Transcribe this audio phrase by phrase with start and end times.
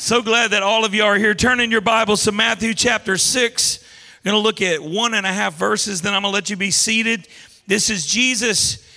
[0.00, 1.34] So glad that all of you are here.
[1.34, 3.84] Turn in your Bibles to Matthew chapter 6.
[4.24, 6.48] We're going to look at one and a half verses, then I'm going to let
[6.48, 7.26] you be seated.
[7.66, 8.88] This is Jesus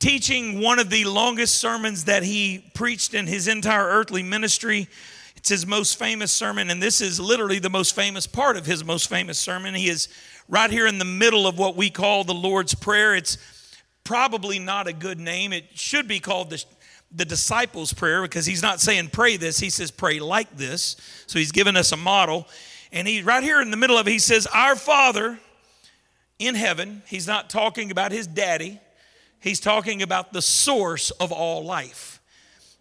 [0.00, 4.88] teaching one of the longest sermons that he preached in his entire earthly ministry.
[5.36, 8.84] It's his most famous sermon, and this is literally the most famous part of his
[8.84, 9.72] most famous sermon.
[9.72, 10.08] He is
[10.48, 13.14] right here in the middle of what we call the Lord's Prayer.
[13.14, 13.38] It's
[14.02, 15.52] probably not a good name.
[15.52, 16.64] It should be called the
[17.14, 20.96] the disciples' prayer because he's not saying pray this, he says pray like this.
[21.26, 22.48] So he's given us a model.
[22.92, 25.38] And he right here in the middle of it, he says, Our Father
[26.38, 27.02] in heaven.
[27.06, 28.80] He's not talking about his daddy,
[29.40, 32.20] he's talking about the source of all life.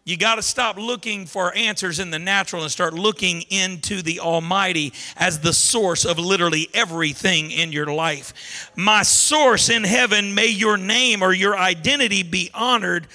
[0.06, 4.20] You got to stop looking for answers in the natural and start looking into the
[4.20, 8.70] Almighty as the source of literally everything in your life.
[8.76, 13.08] My source in heaven, may your name or your identity be honored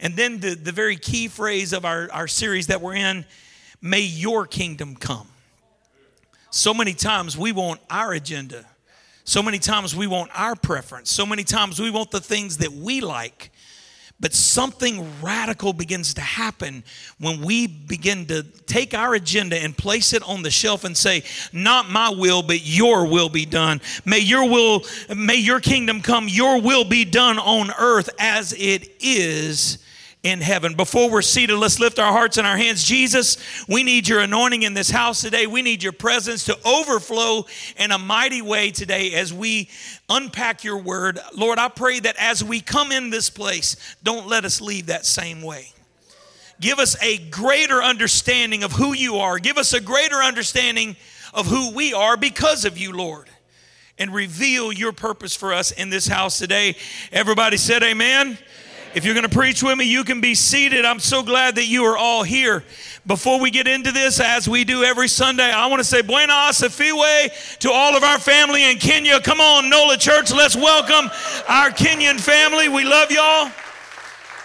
[0.00, 3.24] and then the, the very key phrase of our, our series that we're in
[3.82, 5.28] may your kingdom come.
[6.50, 8.64] So many times we want our agenda.
[9.24, 11.10] So many times we want our preference.
[11.10, 13.52] So many times we want the things that we like.
[14.18, 16.84] But something radical begins to happen
[17.18, 21.22] when we begin to take our agenda and place it on the shelf and say,
[21.52, 23.80] Not my will, but your will be done.
[24.04, 28.94] May your will, may your kingdom come, your will be done on earth as it
[29.00, 29.78] is
[30.22, 30.74] in heaven.
[30.74, 32.84] Before we're seated, let's lift our hearts and our hands.
[32.84, 35.46] Jesus, we need your anointing in this house today.
[35.46, 37.46] We need your presence to overflow
[37.76, 39.70] in a mighty way today as we
[40.10, 41.18] unpack your word.
[41.34, 45.06] Lord, I pray that as we come in this place, don't let us leave that
[45.06, 45.72] same way.
[46.60, 49.38] Give us a greater understanding of who you are.
[49.38, 50.96] Give us a greater understanding
[51.32, 53.28] of who we are because of you, Lord.
[53.96, 56.76] And reveal your purpose for us in this house today.
[57.12, 58.38] Everybody said, Amen.
[58.92, 60.84] If you're going to preach with me, you can be seated.
[60.84, 62.64] I'm so glad that you are all here.
[63.06, 66.48] Before we get into this, as we do every Sunday, I want to say Bwana
[66.48, 69.20] Asifiwe to all of our family in Kenya.
[69.20, 71.08] Come on, NOLA Church, let's welcome
[71.48, 72.68] our Kenyan family.
[72.68, 73.52] We love y'all.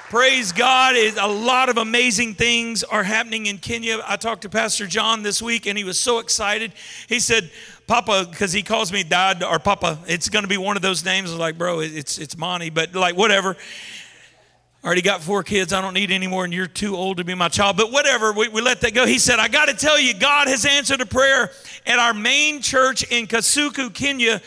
[0.09, 0.95] Praise God.
[0.95, 4.03] A lot of amazing things are happening in Kenya.
[4.05, 6.71] I talked to Pastor John this week and he was so excited.
[7.09, 7.49] He said,
[7.87, 9.97] Papa, because he calls me Dad or Papa.
[10.07, 11.31] It's going to be one of those names.
[11.31, 13.57] I was like, bro, it's, it's Monty, but like, whatever
[14.85, 15.73] already got four kids.
[15.73, 17.75] I don't need any more, and you're too old to be my child.
[17.75, 19.05] But whatever, we, we let that go.
[19.05, 21.51] He said, I got to tell you, God has answered a prayer
[21.87, 24.41] at our main church in Kasuku, Kenya.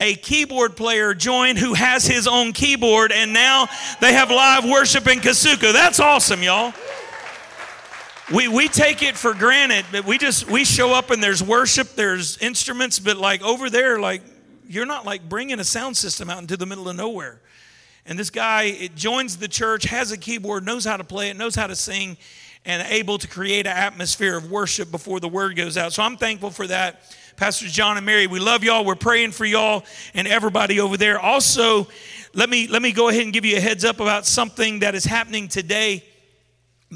[0.00, 3.68] A keyboard player joined who has his own keyboard, and now
[4.00, 5.72] they have live worship in Kasuku.
[5.72, 6.72] That's awesome, y'all.
[8.32, 11.94] We, we take it for granted, but we just we show up and there's worship,
[11.96, 14.22] there's instruments, but like over there, like
[14.66, 17.40] you're not like bringing a sound system out into the middle of nowhere.
[18.06, 21.36] And this guy it joins the church, has a keyboard, knows how to play it,
[21.36, 22.16] knows how to sing,
[22.64, 25.92] and able to create an atmosphere of worship before the word goes out.
[25.92, 27.02] So I'm thankful for that.
[27.36, 28.84] Pastor John and Mary, we love y'all.
[28.84, 31.18] We're praying for y'all and everybody over there.
[31.18, 31.88] Also,
[32.34, 34.94] let me let me go ahead and give you a heads up about something that
[34.94, 36.04] is happening today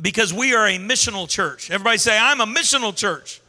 [0.01, 1.71] because we are a missional church.
[1.71, 3.41] Everybody say, I'm a missional church.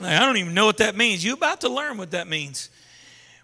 [0.00, 1.24] I don't even know what that means.
[1.24, 2.70] You're about to learn what that means.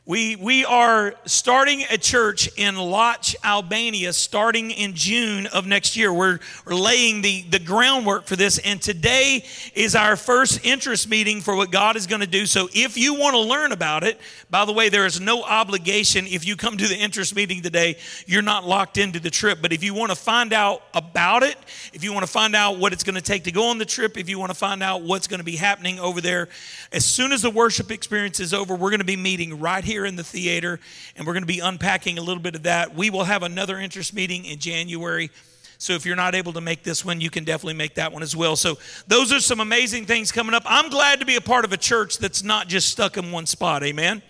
[0.06, 6.12] We, we are starting a church in Lodz, Albania, starting in June of next year.
[6.12, 11.40] We're, we're laying the, the groundwork for this, and today is our first interest meeting
[11.40, 12.44] for what God is going to do.
[12.44, 14.20] So if you want to learn about it,
[14.50, 16.26] by the way, there is no obligation.
[16.26, 19.60] If you come to the interest meeting today, you're not locked into the trip.
[19.62, 21.56] But if you want to find out about it,
[21.94, 23.86] if you want to find out what it's going to take to go on the
[23.86, 26.50] trip, if you want to find out what's going to be happening over there,
[26.92, 29.93] as soon as the worship experience is over, we're going to be meeting right here
[29.94, 30.80] here in the theater,
[31.14, 32.96] and we're going to be unpacking a little bit of that.
[32.96, 35.30] We will have another interest meeting in January.
[35.78, 38.24] So if you're not able to make this one, you can definitely make that one
[38.24, 38.56] as well.
[38.56, 40.64] So those are some amazing things coming up.
[40.66, 43.46] I'm glad to be a part of a church that's not just stuck in one
[43.46, 43.84] spot.
[43.84, 44.20] Amen.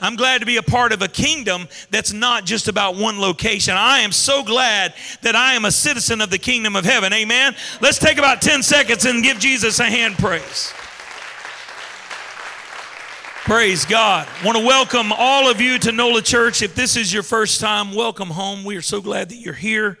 [0.00, 3.74] I'm glad to be a part of a kingdom that's not just about one location.
[3.76, 7.12] I am so glad that I am a citizen of the kingdom of heaven.
[7.12, 7.56] Amen.
[7.80, 10.72] Let's take about 10 seconds and give Jesus a hand praise.
[13.48, 14.28] Praise God.
[14.28, 16.60] I Want to welcome all of you to NOLA Church.
[16.60, 18.62] If this is your first time, welcome home.
[18.62, 19.98] We are so glad that you're here,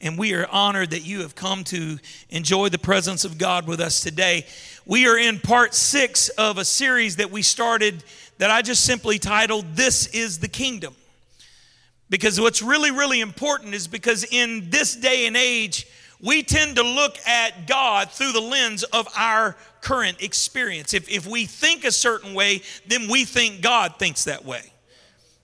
[0.00, 1.98] and we are honored that you have come to
[2.30, 4.46] enjoy the presence of God with us today.
[4.86, 8.04] We are in part six of a series that we started
[8.38, 10.94] that I just simply titled, This is the Kingdom.
[12.10, 15.88] Because what's really, really important is because in this day and age,
[16.20, 20.94] we tend to look at God through the lens of our current experience.
[20.94, 24.72] If, if we think a certain way, then we think God thinks that way.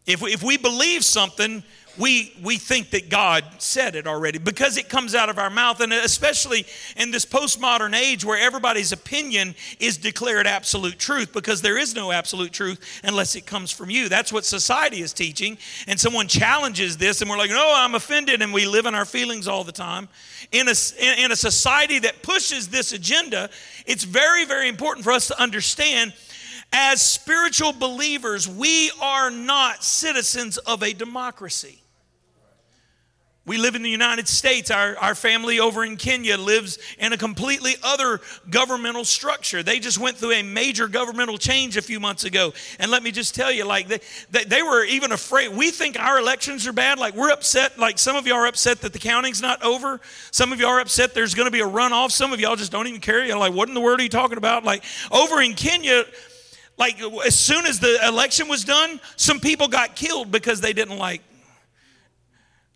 [0.06, 1.62] If if we believe something,
[1.98, 5.80] we, we think that God said it already because it comes out of our mouth.
[5.80, 6.66] And especially
[6.96, 12.12] in this postmodern age where everybody's opinion is declared absolute truth because there is no
[12.12, 14.08] absolute truth unless it comes from you.
[14.08, 15.58] That's what society is teaching.
[15.86, 18.42] And someone challenges this and we're like, no, I'm offended.
[18.42, 20.08] And we live in our feelings all the time.
[20.52, 20.74] In a,
[21.22, 23.50] in a society that pushes this agenda,
[23.86, 26.12] it's very, very important for us to understand
[26.72, 31.80] as spiritual believers, we are not citizens of a democracy.
[33.46, 34.70] We live in the United States.
[34.70, 39.62] Our, our family over in Kenya lives in a completely other governmental structure.
[39.62, 42.52] They just went through a major governmental change a few months ago.
[42.78, 43.98] And let me just tell you, like, they,
[44.30, 45.48] they, they were even afraid.
[45.48, 46.98] We think our elections are bad.
[46.98, 47.76] Like, we're upset.
[47.78, 50.00] Like, some of y'all are upset that the counting's not over.
[50.30, 52.12] Some of y'all are upset there's going to be a runoff.
[52.12, 53.24] Some of y'all just don't even care.
[53.24, 54.64] You're like, what in the world are you talking about?
[54.64, 56.04] Like, over in Kenya,
[56.80, 60.96] like as soon as the election was done, some people got killed because they didn't
[60.96, 61.20] like.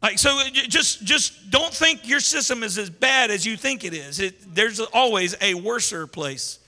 [0.03, 3.83] Like so, uh, just just don't think your system is as bad as you think
[3.83, 4.21] it is.
[4.21, 6.59] It, there's always a worser place.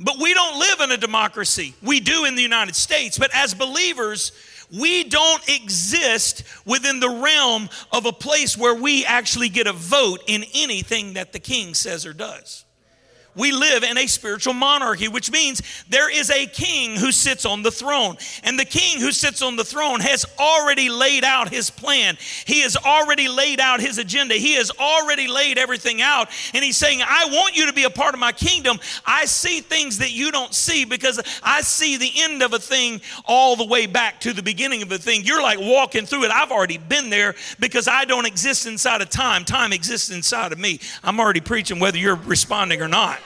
[0.00, 1.74] But we don't live in a democracy.
[1.80, 3.16] We do in the United States.
[3.16, 4.32] But as believers,
[4.76, 10.24] we don't exist within the realm of a place where we actually get a vote
[10.26, 12.64] in anything that the king says or does
[13.40, 17.62] we live in a spiritual monarchy, which means there is a king who sits on
[17.62, 18.18] the throne.
[18.44, 22.18] And the king who sits on the throne has already laid out his plan.
[22.44, 24.34] He has already laid out his agenda.
[24.34, 26.28] He has already laid everything out.
[26.52, 28.78] And he's saying, I want you to be a part of my kingdom.
[29.06, 33.00] I see things that you don't see because I see the end of a thing
[33.24, 35.24] all the way back to the beginning of a thing.
[35.24, 36.30] You're like walking through it.
[36.30, 39.46] I've already been there because I don't exist inside of time.
[39.46, 40.78] Time exists inside of me.
[41.02, 43.18] I'm already preaching whether you're responding or not.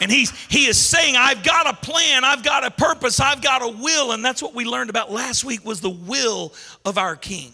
[0.00, 3.62] And he's, he is saying, I've got a plan, I've got a purpose, I've got
[3.62, 4.12] a will.
[4.12, 6.52] And that's what we learned about last week was the will
[6.84, 7.52] of our King.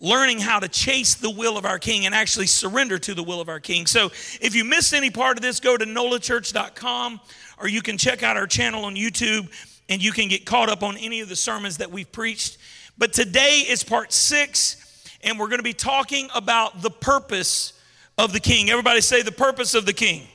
[0.00, 3.40] Learning how to chase the will of our King and actually surrender to the will
[3.40, 3.86] of our King.
[3.86, 4.06] So
[4.40, 7.20] if you missed any part of this, go to nolachurch.com
[7.60, 9.48] or you can check out our channel on YouTube
[9.88, 12.58] and you can get caught up on any of the sermons that we've preached.
[12.98, 17.72] But today is part six, and we're going to be talking about the purpose
[18.18, 18.70] of the King.
[18.70, 20.26] Everybody say the purpose of the King.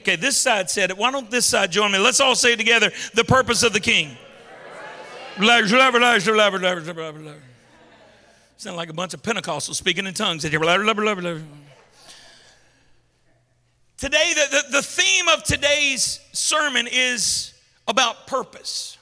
[0.00, 0.96] Okay, this side said it.
[0.96, 1.98] Why don't this side join me?
[1.98, 4.16] Let's all say together the purpose of the king.
[8.56, 10.42] Sound like a bunch of Pentecostals speaking in tongues.
[13.98, 17.54] Today, the, the, the theme of today's sermon is
[17.86, 18.96] about purpose.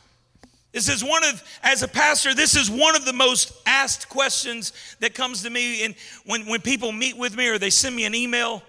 [0.72, 4.72] This is one of, as a pastor, this is one of the most asked questions
[5.00, 5.94] that comes to me and
[6.26, 8.62] when, when people meet with me or they send me an email.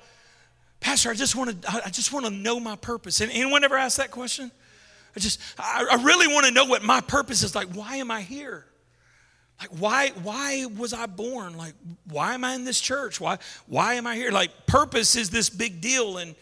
[0.80, 3.22] Pastor, I just want to, I just want to know my purpose.
[3.22, 4.52] And anyone ever asked that question?
[5.16, 7.56] I just, I, I really want to know what my purpose is.
[7.56, 8.66] Like, why am I here?
[9.60, 11.58] Like, why, why was I born?
[11.58, 11.74] Like,
[12.08, 13.20] why am I in this church?
[13.20, 14.30] Why, why am I here?
[14.30, 16.18] Like, purpose is this big deal.
[16.20, 16.36] And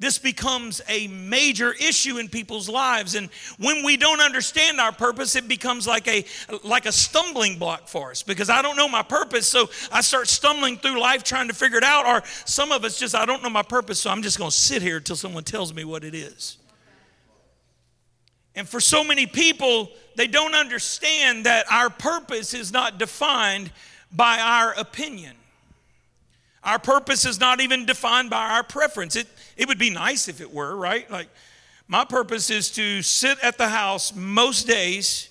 [0.00, 3.14] this becomes a major issue in people's lives.
[3.14, 6.24] And when we don't understand our purpose it becomes like a
[6.64, 9.46] like a stumbling block for us because i don't know my purpose.
[9.46, 12.06] So i start stumbling through life trying to figure it out.
[12.06, 14.56] Or some of us just i don't know my purpose so i'm just going to
[14.56, 16.56] sit here until someone tells me what it is.
[18.56, 23.70] And for so many people they don't understand that our purpose is not defined
[24.10, 25.36] by our opinion
[26.62, 29.16] our purpose is not even defined by our preference.
[29.16, 29.26] It,
[29.56, 31.10] it would be nice if it were, right?
[31.10, 31.28] Like,
[31.88, 35.30] my purpose is to sit at the house most days,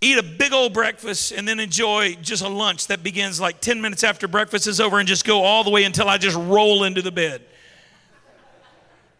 [0.00, 3.80] eat a big old breakfast, and then enjoy just a lunch that begins like 10
[3.80, 6.84] minutes after breakfast is over and just go all the way until I just roll
[6.84, 7.42] into the bed.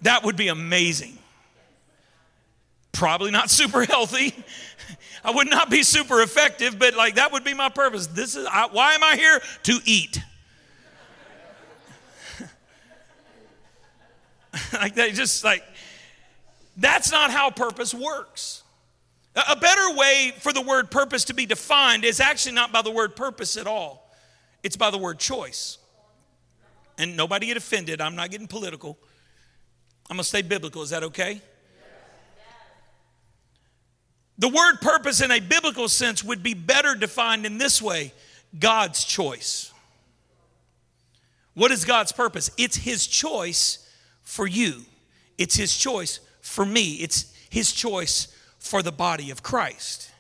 [0.03, 1.19] That would be amazing.
[2.93, 4.35] Probably not super healthy.
[5.25, 8.07] I would not be super effective, but like that would be my purpose.
[8.07, 9.41] This is I, why am I here?
[9.65, 10.21] To eat.
[14.73, 15.65] like they just like
[16.77, 18.63] that's not how purpose works.
[19.49, 22.91] A better way for the word purpose to be defined is actually not by the
[22.91, 24.09] word purpose at all.
[24.63, 25.79] It's by the word choice.
[26.99, 28.01] And nobody get offended.
[28.01, 28.97] I'm not getting political.
[30.09, 30.83] I'm going to stay biblical.
[30.83, 31.41] Is that okay?
[34.39, 38.13] The word purpose in a biblical sense would be better defined in this way
[38.59, 39.73] God's choice.
[41.55, 42.51] What is God's purpose?
[42.57, 43.84] It's His choice
[44.25, 44.83] for you.
[45.39, 46.95] It's his choice for me.
[46.95, 48.29] It's his choice
[48.59, 50.11] for the body of Christ.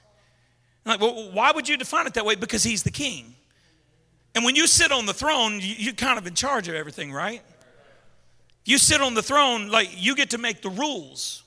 [0.85, 2.35] Like, well, why would you define it that way?
[2.35, 3.35] Because he's the king.
[4.35, 7.43] And when you sit on the throne, you're kind of in charge of everything, right?
[8.65, 11.43] You sit on the throne, like you get to make the rules.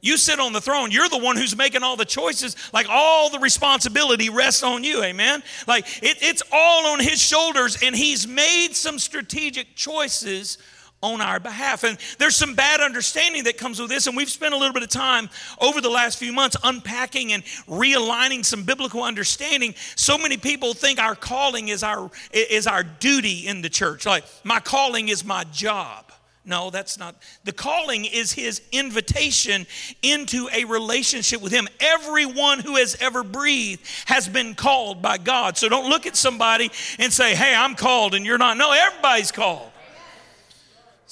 [0.00, 0.90] You sit on the throne.
[0.90, 2.56] You're the one who's making all the choices.
[2.72, 5.02] Like all the responsibility rests on you.
[5.02, 5.44] Amen.
[5.68, 10.58] Like it, it's all on his shoulders, and he's made some strategic choices
[11.02, 11.84] on our behalf.
[11.84, 14.06] And there's some bad understanding that comes with this.
[14.06, 15.28] And we've spent a little bit of time
[15.60, 19.74] over the last few months unpacking and realigning some biblical understanding.
[19.96, 24.06] So many people think our calling is our is our duty in the church.
[24.06, 26.12] Like my calling is my job.
[26.44, 27.14] No, that's not.
[27.44, 29.64] The calling is his invitation
[30.02, 31.68] into a relationship with him.
[31.78, 35.56] Everyone who has ever breathed has been called by God.
[35.56, 38.56] So don't look at somebody and say, hey, I'm called and you're not.
[38.56, 39.71] No, everybody's called.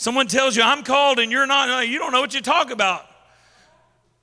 [0.00, 2.70] Someone tells you, I'm called and you're not, uh, you don't know what you talk
[2.70, 3.04] about.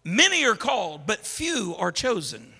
[0.03, 2.51] Many are called, but few are chosen.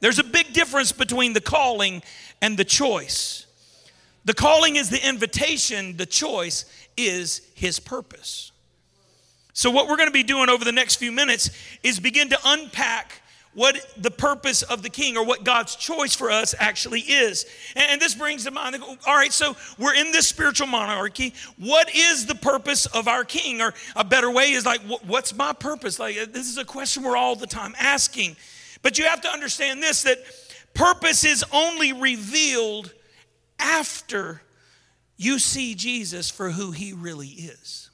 [0.00, 2.02] There's a big difference between the calling
[2.42, 3.46] and the choice.
[4.26, 6.66] The calling is the invitation, the choice
[6.98, 8.52] is his purpose.
[9.54, 11.48] So, what we're going to be doing over the next few minutes
[11.82, 13.22] is begin to unpack
[13.54, 17.46] what the purpose of the king or what God's choice for us actually is.
[17.74, 18.76] And this brings to mind,
[19.06, 21.34] all right, so we're in this spiritual monarchy.
[21.58, 23.60] What is the purpose of our king?
[23.60, 25.98] Or a better way is like, what's my purpose?
[25.98, 28.36] Like, uh, this is a question we're all the time asking.
[28.82, 30.18] But you have to understand this that
[30.74, 32.92] purpose is only revealed
[33.58, 34.42] after
[35.16, 37.90] you see Jesus for who he really is.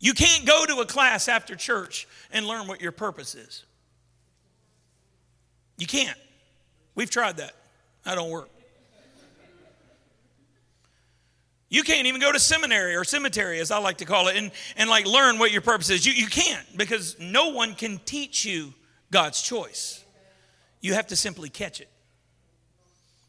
[0.00, 3.64] You can't go to a class after church and learn what your purpose is.
[5.78, 6.18] You can't.
[6.94, 7.54] We've tried that.
[8.04, 8.50] That don't work.
[11.70, 14.50] You can't even go to seminary or cemetery, as I like to call it, and,
[14.76, 16.06] and like learn what your purpose is.
[16.06, 18.72] You, you can't because no one can teach you
[19.10, 20.02] God's choice.
[20.80, 21.88] You have to simply catch it.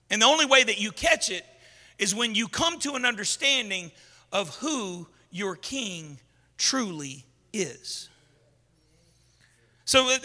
[0.09, 1.45] And the only way that you catch it
[1.97, 3.91] is when you come to an understanding
[4.31, 6.17] of who your king
[6.57, 8.09] truly is.
[9.83, 10.17] So, uh,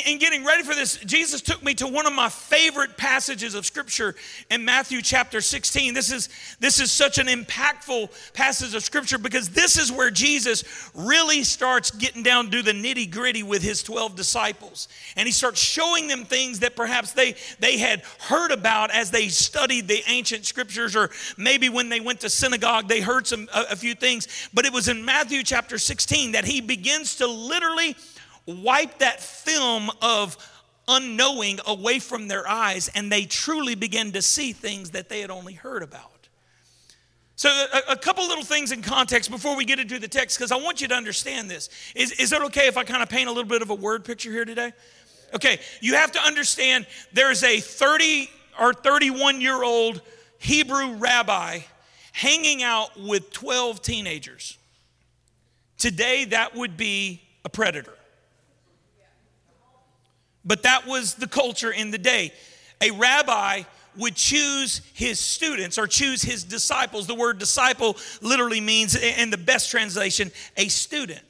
[0.00, 3.64] in getting ready for this, Jesus took me to one of my favorite passages of
[3.64, 4.14] scripture
[4.50, 5.94] in Matthew chapter 16.
[5.94, 10.90] This is, this is such an impactful passage of scripture because this is where Jesus
[10.94, 14.88] really starts getting down to the nitty gritty with his 12 disciples.
[15.16, 19.28] And he starts showing them things that perhaps they, they had heard about as they
[19.28, 23.66] studied the ancient scriptures, or maybe when they went to synagogue, they heard some, a,
[23.72, 24.48] a few things.
[24.52, 27.96] But it was in Matthew chapter 16 that he begins to literally
[28.46, 30.36] wipe that film of
[30.86, 35.30] unknowing away from their eyes and they truly begin to see things that they had
[35.30, 36.10] only heard about.
[37.36, 40.52] So, a, a couple little things in context before we get into the text, because
[40.52, 41.68] I want you to understand this.
[41.96, 44.04] Is, is it okay if I kind of paint a little bit of a word
[44.04, 44.72] picture here today?
[45.34, 50.00] Okay, you have to understand there's a 30 or 31 year old
[50.38, 51.60] Hebrew rabbi
[52.12, 54.56] hanging out with 12 teenagers.
[55.76, 57.94] Today, that would be a predator.
[60.44, 62.32] But that was the culture in the day.
[62.80, 63.62] A rabbi
[63.96, 67.06] would choose his students or choose his disciples.
[67.06, 71.22] The word disciple literally means, in the best translation, a student.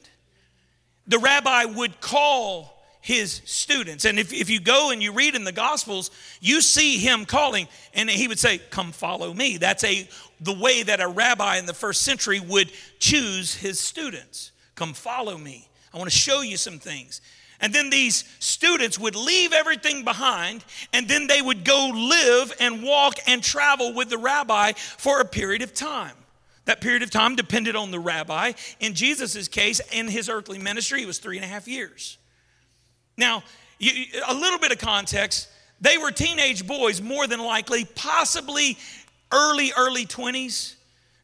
[1.07, 4.05] The rabbi would call his students.
[4.05, 6.09] And if, if you go and you read in the Gospels,
[6.41, 9.57] you see him calling, and he would say, Come follow me.
[9.57, 10.09] That's a
[10.41, 14.51] the way that a rabbi in the first century would choose his students.
[14.73, 15.69] Come follow me.
[15.93, 17.21] I want to show you some things.
[17.61, 22.83] And then these students would leave everything behind, and then they would go live and
[22.83, 26.15] walk and travel with the rabbi for a period of time.
[26.65, 28.53] That period of time depended on the rabbi.
[28.79, 32.17] In Jesus' case, in his earthly ministry, it was three and a half years.
[33.17, 33.43] Now,
[33.79, 35.49] you, a little bit of context
[35.81, 38.77] they were teenage boys, more than likely, possibly
[39.31, 40.75] early, early 20s.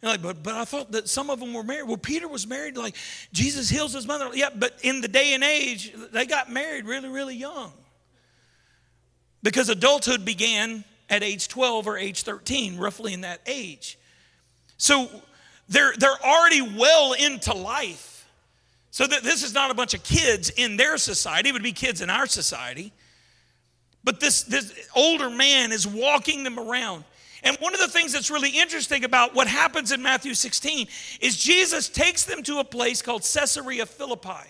[0.04, 1.88] Like, but, but I thought that some of them were married.
[1.88, 2.96] Well, Peter was married, like
[3.32, 4.30] Jesus heals his mother.
[4.34, 7.72] Yeah, but in the day and age, they got married really, really young.
[9.44, 14.00] Because adulthood began at age 12 or age 13, roughly in that age.
[14.78, 15.08] So
[15.70, 18.28] they're, they're already well into life.
[18.90, 21.72] So that this is not a bunch of kids in their society, it would be
[21.72, 22.92] kids in our society.
[24.04, 27.04] But this, this older man is walking them around.
[27.44, 30.88] And one of the things that's really interesting about what happens in Matthew 16
[31.22, 34.50] is Jesus takes them to a place called Caesarea Philippi.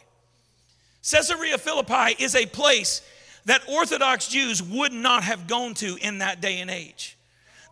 [1.09, 3.01] Caesarea Philippi is a place
[3.45, 7.17] that Orthodox Jews would not have gone to in that day and age.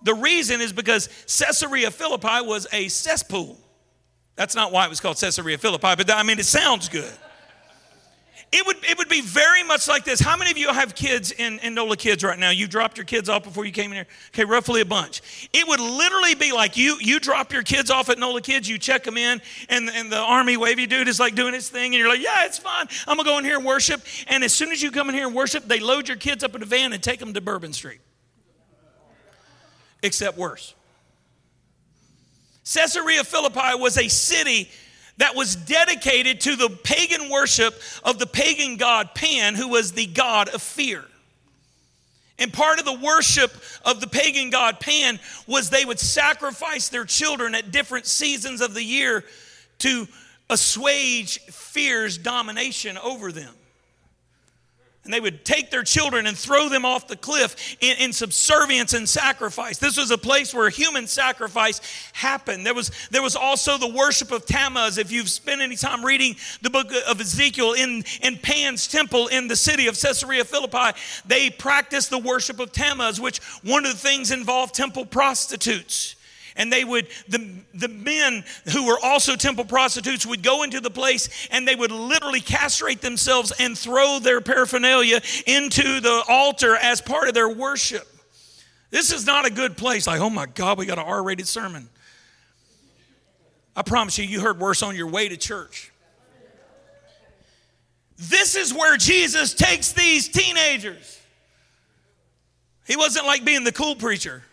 [0.03, 3.57] The reason is because Caesarea Philippi was a cesspool.
[4.35, 7.11] That's not why it was called Caesarea Philippi, but I mean, it sounds good.
[8.51, 10.19] It would, it would be very much like this.
[10.19, 12.49] How many of you have kids in, in NOLA Kids right now?
[12.49, 14.07] You dropped your kids off before you came in here?
[14.29, 15.49] Okay, roughly a bunch.
[15.53, 18.79] It would literally be like you you drop your kids off at NOLA Kids, you
[18.79, 19.39] check them in,
[19.69, 22.45] and, and the army wavy dude is like doing his thing, and you're like, yeah,
[22.45, 22.87] it's fine.
[23.07, 24.01] I'm going to go in here and worship.
[24.27, 26.55] And as soon as you come in here and worship, they load your kids up
[26.55, 27.99] in a van and take them to Bourbon Street.
[30.01, 30.73] Except worse.
[32.73, 34.69] Caesarea Philippi was a city
[35.19, 40.07] that was dedicated to the pagan worship of the pagan god Pan, who was the
[40.07, 41.05] god of fear.
[42.39, 43.51] And part of the worship
[43.83, 48.73] of the pagan god Pan was they would sacrifice their children at different seasons of
[48.73, 49.25] the year
[49.79, 50.07] to
[50.49, 53.53] assuage fear's domination over them
[55.09, 58.93] and they would take their children and throw them off the cliff in, in, subservience
[58.93, 59.79] and sacrifice.
[59.79, 61.81] This was a place where human sacrifice
[62.13, 62.63] happened.
[62.63, 64.99] There was, there was also the worship of Tammuz.
[64.99, 69.47] If you've spent any time reading the book of Ezekiel in, in Pan's temple in
[69.47, 73.97] the city of Caesarea Philippi, they practiced the worship of Tammuz, which one of the
[73.97, 76.17] things involved temple prostitutes
[76.59, 80.91] and they would the, the men who were also temple prostitutes would go into the
[80.91, 87.01] place and they would literally castrate themselves and throw their paraphernalia into the altar as
[87.01, 88.07] part of their worship.
[88.91, 90.05] This is not a good place.
[90.05, 91.89] Like oh my god we got an r-rated sermon.
[93.75, 95.91] I promise you you heard worse on your way to church.
[98.17, 101.21] This is where jesus takes these teenagers.
[102.85, 104.43] He wasn't like being the cool preacher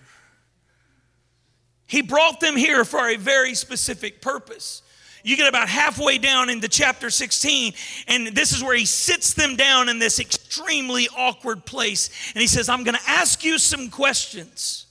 [1.87, 4.83] he brought them here for a very specific purpose.
[5.23, 7.73] You get about halfway down into chapter 16,
[8.07, 12.33] and this is where he sits them down in this extremely awkward place.
[12.35, 14.87] And he says, I'm going to ask you some questions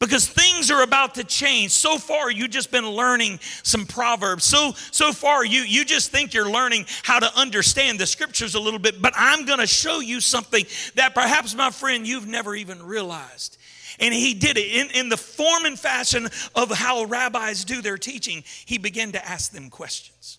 [0.00, 1.70] because things are about to change.
[1.70, 4.44] So far, you've just been learning some proverbs.
[4.44, 8.60] So, so far, you, you just think you're learning how to understand the scriptures a
[8.60, 10.64] little bit, but I'm going to show you something
[10.96, 13.56] that perhaps, my friend, you've never even realized.
[14.00, 17.98] And he did it in, in the form and fashion of how rabbis do their
[17.98, 18.42] teaching.
[18.64, 20.38] He began to ask them questions.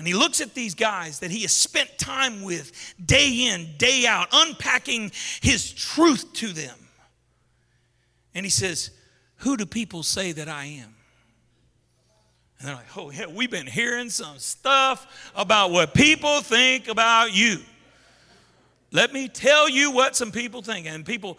[0.00, 4.06] And he looks at these guys that he has spent time with day in, day
[4.06, 5.12] out, unpacking
[5.42, 6.74] his truth to them.
[8.34, 8.92] And he says,
[9.36, 10.94] Who do people say that I am?
[12.58, 17.34] And they're like, Oh, yeah, we've been hearing some stuff about what people think about
[17.34, 17.58] you.
[18.92, 20.86] Let me tell you what some people think.
[20.86, 21.38] And people,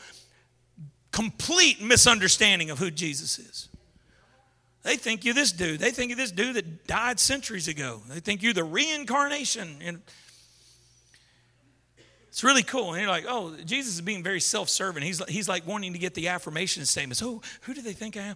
[1.11, 3.67] complete misunderstanding of who Jesus is.
[4.83, 5.79] They think you're this dude.
[5.79, 8.01] They think you're this dude that died centuries ago.
[8.09, 9.77] They think you're the reincarnation.
[9.81, 10.01] And
[12.29, 12.93] it's really cool.
[12.93, 15.03] And you're like, oh, Jesus is being very self serving.
[15.03, 17.21] He's, he's like wanting to get the affirmation statements.
[17.21, 18.35] Oh, who do they think I am?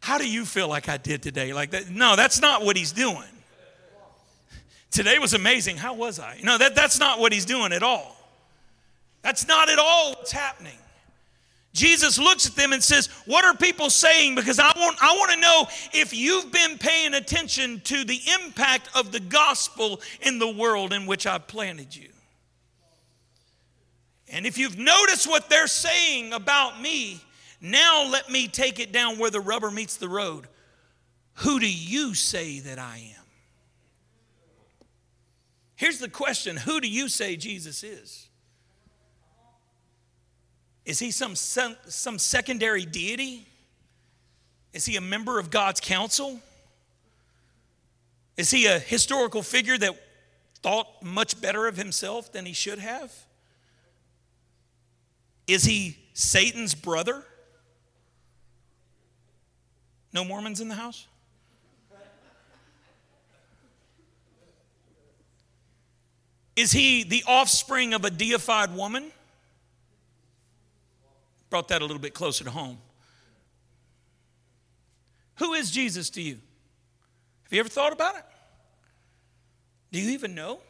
[0.00, 1.52] How do you feel like I did today?
[1.52, 1.90] Like that?
[1.90, 3.24] No, that's not what he's doing.
[4.90, 5.76] Today was amazing.
[5.76, 6.38] How was I?
[6.42, 8.15] No, that, that's not what he's doing at all.
[9.26, 10.78] That's not at all what's happening.
[11.72, 14.36] Jesus looks at them and says, What are people saying?
[14.36, 18.88] Because I want, I want to know if you've been paying attention to the impact
[18.94, 22.08] of the gospel in the world in which I've planted you.
[24.28, 27.20] And if you've noticed what they're saying about me,
[27.60, 30.46] now let me take it down where the rubber meets the road.
[31.38, 33.24] Who do you say that I am?
[35.74, 38.25] Here's the question Who do you say Jesus is?
[40.86, 43.44] Is he some, some secondary deity?
[44.72, 46.40] Is he a member of God's council?
[48.36, 49.94] Is he a historical figure that
[50.62, 53.12] thought much better of himself than he should have?
[55.48, 57.24] Is he Satan's brother?
[60.12, 61.06] No Mormons in the house?
[66.54, 69.10] Is he the offspring of a deified woman?
[71.50, 72.78] Brought that a little bit closer to home.
[75.36, 76.38] Who is Jesus to you?
[77.44, 78.24] Have you ever thought about it?
[79.92, 80.60] Do you even know?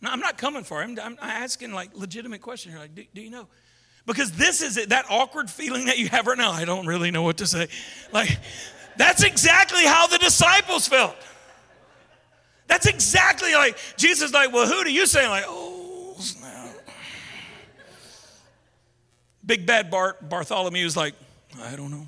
[0.00, 0.98] No, I'm not coming for him.
[1.02, 2.80] I'm asking like legitimate question here.
[2.80, 3.48] Like, do, do you know?
[4.06, 6.52] Because this is it, that awkward feeling that you have right now.
[6.52, 7.66] I don't really know what to say.
[8.12, 8.38] Like,
[8.96, 11.16] that's exactly how the disciples felt.
[12.68, 14.32] That's exactly like Jesus.
[14.32, 15.28] Like, well, who do you say?
[15.28, 15.75] Like, oh,
[19.46, 21.14] Big bad Bart, Bartholomew is like,
[21.62, 22.06] I don't know.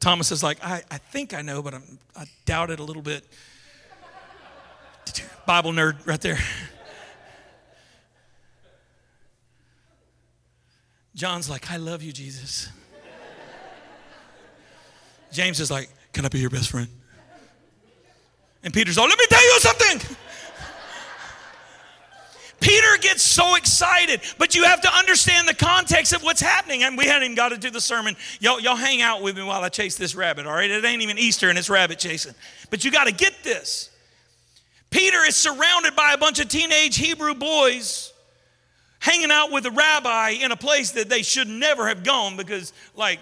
[0.00, 3.02] Thomas is like, I, I think I know, but I'm, I doubt it a little
[3.02, 3.24] bit.
[5.46, 6.38] Bible nerd right there.
[11.14, 12.68] John's like, I love you, Jesus.
[15.32, 16.88] James is like, Can I be your best friend?
[18.62, 20.16] And Peter's all, let me tell you something.
[22.60, 26.82] Peter gets so excited, but you have to understand the context of what's happening.
[26.82, 28.16] And we hadn't even got to do the sermon.
[28.38, 30.70] Y'all, y'all hang out with me while I chase this rabbit, all right?
[30.70, 32.34] It ain't even Easter and it's rabbit chasing.
[32.68, 33.90] But you got to get this.
[34.90, 38.12] Peter is surrounded by a bunch of teenage Hebrew boys
[38.98, 42.72] hanging out with a rabbi in a place that they should never have gone because,
[42.94, 43.20] like,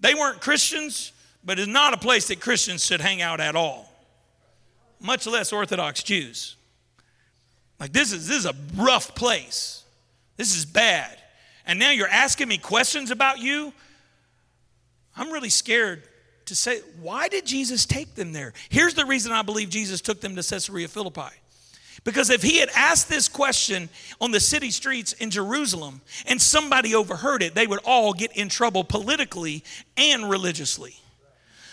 [0.00, 1.12] they weren't Christians,
[1.44, 3.92] but it's not a place that Christians should hang out at all,
[5.00, 6.56] much less Orthodox Jews.
[7.80, 9.82] Like this is this is a rough place.
[10.36, 11.16] This is bad.
[11.66, 13.72] And now you're asking me questions about you?
[15.16, 16.02] I'm really scared
[16.46, 18.52] to say, why did Jesus take them there?
[18.70, 21.30] Here's the reason I believe Jesus took them to Caesarea Philippi.
[22.02, 23.88] Because if he had asked this question
[24.20, 28.48] on the city streets in Jerusalem and somebody overheard it, they would all get in
[28.48, 29.62] trouble politically
[29.96, 30.94] and religiously.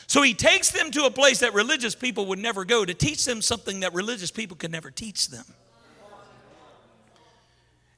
[0.08, 3.26] So he takes them to a place that religious people would never go to teach
[3.26, 5.46] them something that religious people could never teach them.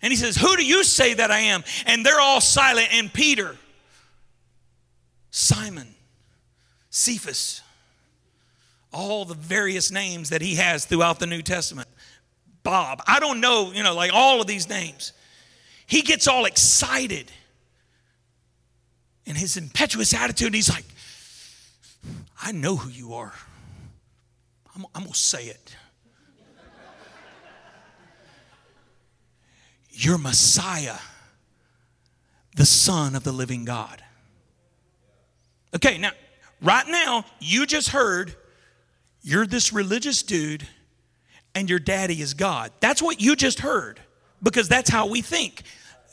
[0.01, 1.63] And he says, Who do you say that I am?
[1.85, 2.89] And they're all silent.
[2.93, 3.55] And Peter,
[5.31, 5.87] Simon,
[6.89, 7.61] Cephas,
[8.91, 11.87] all the various names that he has throughout the New Testament,
[12.63, 15.13] Bob, I don't know, you know, like all of these names.
[15.85, 17.31] He gets all excited.
[19.25, 20.85] In his impetuous attitude, he's like,
[22.41, 23.33] I know who you are.
[24.75, 25.75] I'm, I'm going to say it.
[30.01, 30.95] You're Messiah,
[32.55, 34.01] the Son of the living God.
[35.75, 36.11] Okay, now,
[36.61, 38.33] right now, you just heard
[39.21, 40.65] you're this religious dude
[41.53, 42.71] and your daddy is God.
[42.79, 43.99] That's what you just heard
[44.41, 45.63] because that's how we think.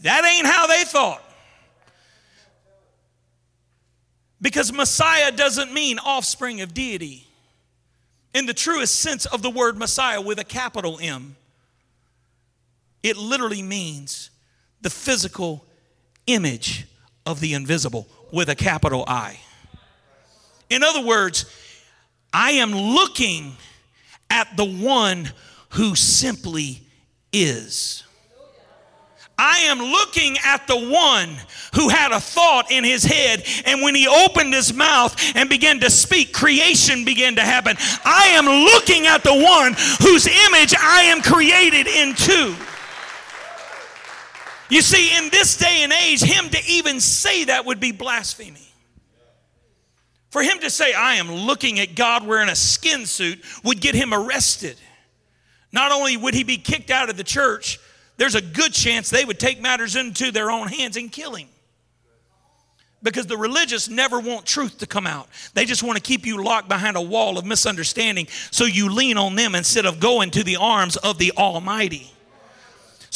[0.01, 1.23] That ain't how they thought.
[4.43, 7.29] Because Messiah doesn't mean offspring of deity
[8.35, 11.37] in the truest sense of the word Messiah with a capital M.
[13.07, 14.31] It literally means
[14.81, 15.65] the physical
[16.27, 16.89] image
[17.25, 19.39] of the invisible with a capital I.
[20.71, 21.47] In other words,
[22.33, 23.53] I am looking
[24.29, 25.31] at the one
[25.69, 26.81] who simply
[27.33, 28.03] is.
[29.39, 31.29] I am looking at the one
[31.77, 35.79] who had a thought in his head, and when he opened his mouth and began
[35.79, 37.77] to speak, creation began to happen.
[38.05, 42.57] I am looking at the one whose image I am created into.
[44.69, 48.67] You see, in this day and age, him to even say that would be blasphemy.
[50.31, 53.95] For him to say, I am looking at God wearing a skin suit, would get
[53.95, 54.77] him arrested.
[55.73, 57.79] Not only would he be kicked out of the church,
[58.17, 61.49] there's a good chance they would take matters into their own hands and kill him.
[63.03, 65.29] Because the religious never want truth to come out.
[65.55, 69.17] They just want to keep you locked behind a wall of misunderstanding so you lean
[69.17, 72.11] on them instead of going to the arms of the Almighty.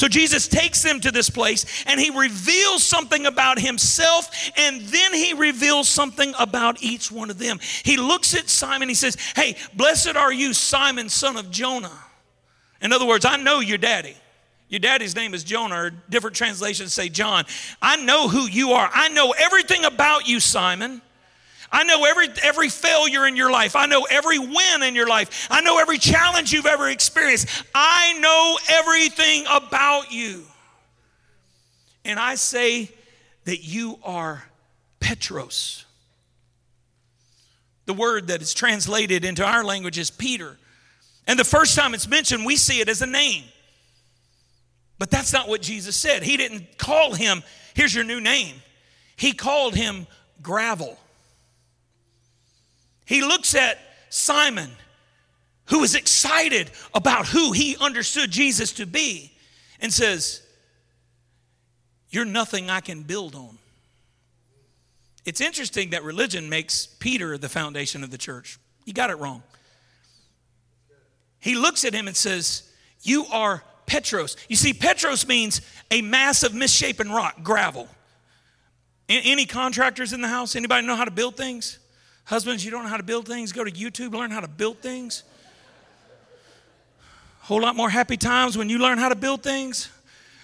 [0.00, 5.12] So Jesus takes them to this place and he reveals something about himself and then
[5.12, 7.58] he reveals something about each one of them.
[7.84, 11.98] He looks at Simon, he says, Hey, blessed are you, Simon, son of Jonah.
[12.80, 14.16] In other words, I know your daddy.
[14.70, 17.44] Your daddy's name is Jonah, or different translations say John.
[17.82, 18.88] I know who you are.
[18.90, 21.02] I know everything about you, Simon.
[21.72, 23.76] I know every, every failure in your life.
[23.76, 25.46] I know every win in your life.
[25.50, 27.46] I know every challenge you've ever experienced.
[27.74, 30.44] I know everything about you.
[32.04, 32.90] And I say
[33.44, 34.44] that you are
[34.98, 35.84] Petros.
[37.86, 40.56] The word that is translated into our language is Peter.
[41.26, 43.44] And the first time it's mentioned, we see it as a name.
[44.98, 46.22] But that's not what Jesus said.
[46.22, 47.42] He didn't call him,
[47.74, 48.56] here's your new name.
[49.16, 50.06] He called him
[50.42, 50.98] gravel.
[53.10, 53.76] He looks at
[54.08, 54.70] Simon,
[55.64, 59.32] who is excited about who he understood Jesus to be,
[59.80, 60.42] and says,
[62.10, 63.58] You're nothing I can build on.
[65.24, 68.60] It's interesting that religion makes Peter the foundation of the church.
[68.84, 69.42] You got it wrong.
[71.40, 72.62] He looks at him and says,
[73.02, 74.36] You are Petros.
[74.48, 77.88] You see, Petros means a mass of misshapen rock, gravel.
[79.08, 80.54] Any contractors in the house?
[80.54, 81.80] Anybody know how to build things?
[82.30, 83.50] Husbands, you don't know how to build things?
[83.50, 85.24] Go to YouTube, learn how to build things.
[87.40, 89.88] Whole lot more happy times when you learn how to build things.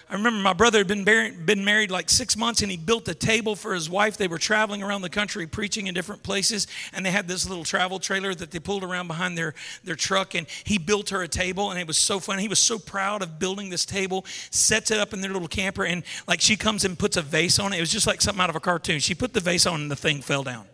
[0.09, 3.07] I remember my brother had been, married, been married like six months and he built
[3.07, 4.17] a table for his wife.
[4.17, 7.63] They were traveling around the country preaching in different places and they had this little
[7.63, 9.53] travel trailer that they pulled around behind their,
[9.85, 12.37] their truck and he built her a table and it was so fun.
[12.39, 15.85] He was so proud of building this table, sets it up in their little camper
[15.85, 17.77] and like she comes and puts a vase on it.
[17.77, 18.99] It was just like something out of a cartoon.
[18.99, 20.65] She put the vase on and the thing fell down.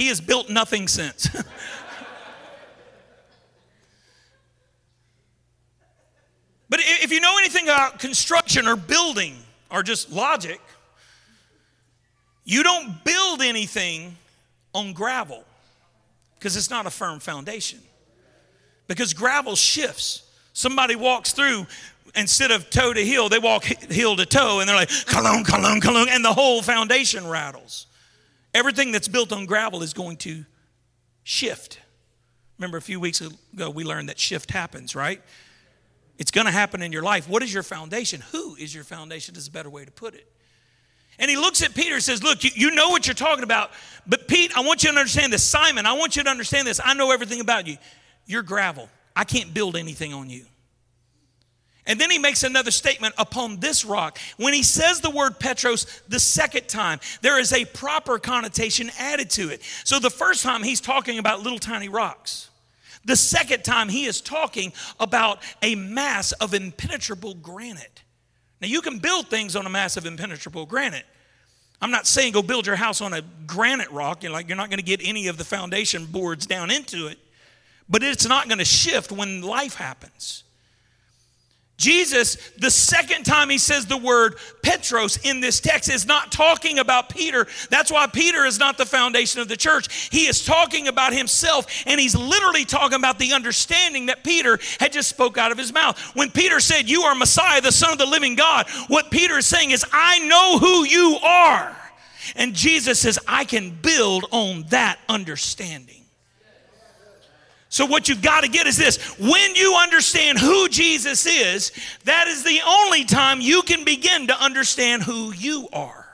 [0.00, 1.28] He has built nothing since.
[6.70, 9.36] but if you know anything about construction or building
[9.70, 10.58] or just logic,
[12.44, 14.16] you don't build anything
[14.72, 15.44] on gravel
[16.38, 17.80] because it's not a firm foundation.
[18.86, 20.22] Because gravel shifts.
[20.54, 21.66] Somebody walks through,
[22.14, 25.78] instead of toe to heel, they walk heel to toe and they're like, kalung, kalung,
[25.78, 27.86] kalung, and the whole foundation rattles.
[28.54, 30.44] Everything that's built on gravel is going to
[31.22, 31.78] shift.
[32.58, 35.22] Remember, a few weeks ago, we learned that shift happens, right?
[36.18, 37.28] It's going to happen in your life.
[37.28, 38.22] What is your foundation?
[38.32, 40.30] Who is your foundation, is a better way to put it.
[41.18, 43.70] And he looks at Peter and says, Look, you, you know what you're talking about,
[44.06, 45.44] but Pete, I want you to understand this.
[45.44, 46.80] Simon, I want you to understand this.
[46.82, 47.76] I know everything about you.
[48.26, 48.88] You're gravel.
[49.14, 50.44] I can't build anything on you.
[51.90, 54.16] And then he makes another statement upon this rock.
[54.36, 59.28] When he says the word Petros the second time, there is a proper connotation added
[59.30, 59.60] to it.
[59.82, 62.48] So the first time he's talking about little tiny rocks.
[63.04, 68.04] The second time he is talking about a mass of impenetrable granite.
[68.60, 71.06] Now, you can build things on a massive impenetrable granite.
[71.82, 74.22] I'm not saying go build your house on a granite rock.
[74.22, 77.18] You're like you're not going to get any of the foundation boards down into it,
[77.88, 80.44] but it's not going to shift when life happens.
[81.80, 86.78] Jesus, the second time he says the word Petros in this text, is not talking
[86.78, 87.46] about Peter.
[87.70, 90.10] That's why Peter is not the foundation of the church.
[90.10, 94.92] He is talking about himself, and he's literally talking about the understanding that Peter had
[94.92, 95.98] just spoke out of his mouth.
[96.14, 99.46] When Peter said, You are Messiah, the Son of the living God, what Peter is
[99.46, 101.74] saying is, I know who you are.
[102.36, 105.99] And Jesus says, I can build on that understanding.
[107.72, 111.70] So, what you've got to get is this when you understand who Jesus is,
[112.04, 116.08] that is the only time you can begin to understand who you are.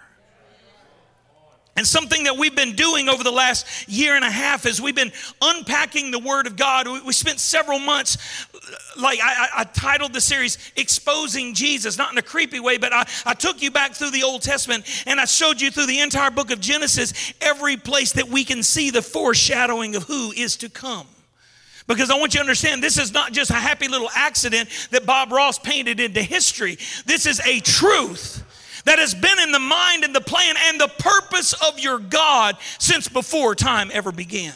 [1.74, 4.94] And something that we've been doing over the last year and a half is we've
[4.94, 6.88] been unpacking the Word of God.
[7.04, 8.46] We, spent several months,
[8.98, 13.06] like I, I, titled the series Exposing Jesus, not in a creepy way, but I,
[13.24, 16.30] I took you back through the Old Testament and I showed you through the entire
[16.30, 20.68] book of Genesis every place that we can see the foreshadowing of who is to
[20.68, 21.06] come.
[21.86, 25.06] Because I want you to understand this is not just a happy little accident that
[25.06, 26.78] Bob Ross painted into history.
[27.04, 28.42] This is a truth
[28.86, 32.56] that has been in the mind and the plan and the purpose of your God
[32.78, 34.54] since before time ever began.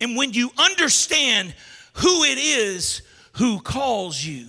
[0.00, 1.54] And when you understand
[1.94, 3.00] who it is
[3.32, 4.48] who calls you,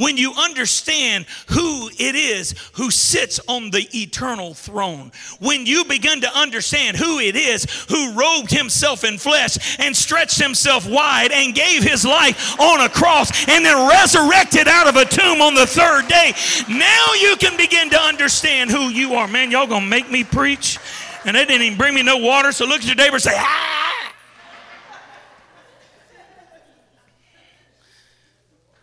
[0.00, 6.22] when you understand who it is who sits on the eternal throne, when you begin
[6.22, 11.54] to understand who it is who robed himself in flesh and stretched himself wide and
[11.54, 15.66] gave his life on a cross and then resurrected out of a tomb on the
[15.66, 16.32] third day,
[16.68, 19.28] now you can begin to understand who you are.
[19.28, 20.78] Man, y'all gonna make me preach?
[21.26, 23.34] And they didn't even bring me no water, so look at your neighbor and say,
[23.34, 23.80] ah!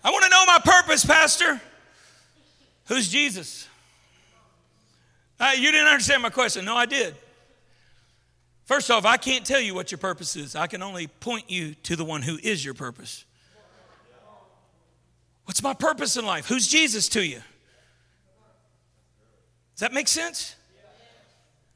[0.07, 1.61] I want to know my purpose, Pastor.
[2.87, 3.67] Who's Jesus?
[5.39, 6.65] Uh, you didn't understand my question.
[6.65, 7.15] No, I did.
[8.65, 10.55] First off, I can't tell you what your purpose is.
[10.55, 13.23] I can only point you to the one who is your purpose.
[15.45, 16.47] What's my purpose in life?
[16.47, 17.41] Who's Jesus to you?
[19.75, 20.55] Does that make sense?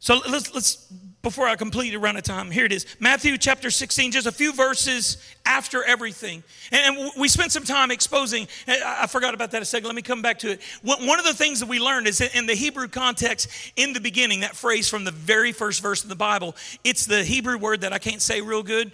[0.01, 3.69] So let's let's before I completely run out of time, here it is Matthew chapter
[3.69, 6.41] 16, just a few verses after everything.
[6.71, 10.23] And we spent some time exposing, I forgot about that a second, let me come
[10.23, 10.61] back to it.
[10.81, 14.39] One of the things that we learned is in the Hebrew context, in the beginning,
[14.39, 17.93] that phrase from the very first verse of the Bible, it's the Hebrew word that
[17.93, 18.91] I can't say real good.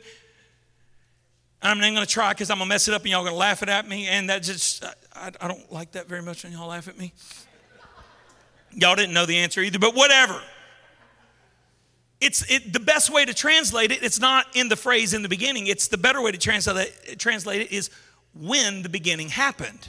[1.61, 3.31] I'm not going to try because I'm going to mess it up and y'all going
[3.31, 4.07] to laugh it at me.
[4.07, 4.83] And that just,
[5.15, 7.13] I, I don't like that very much when y'all laugh at me.
[8.73, 10.41] Y'all didn't know the answer either, but whatever.
[12.19, 14.03] It's it, the best way to translate it.
[14.03, 15.67] It's not in the phrase in the beginning.
[15.67, 17.89] It's the better way to translate it, translate it is
[18.33, 19.87] when the beginning happened.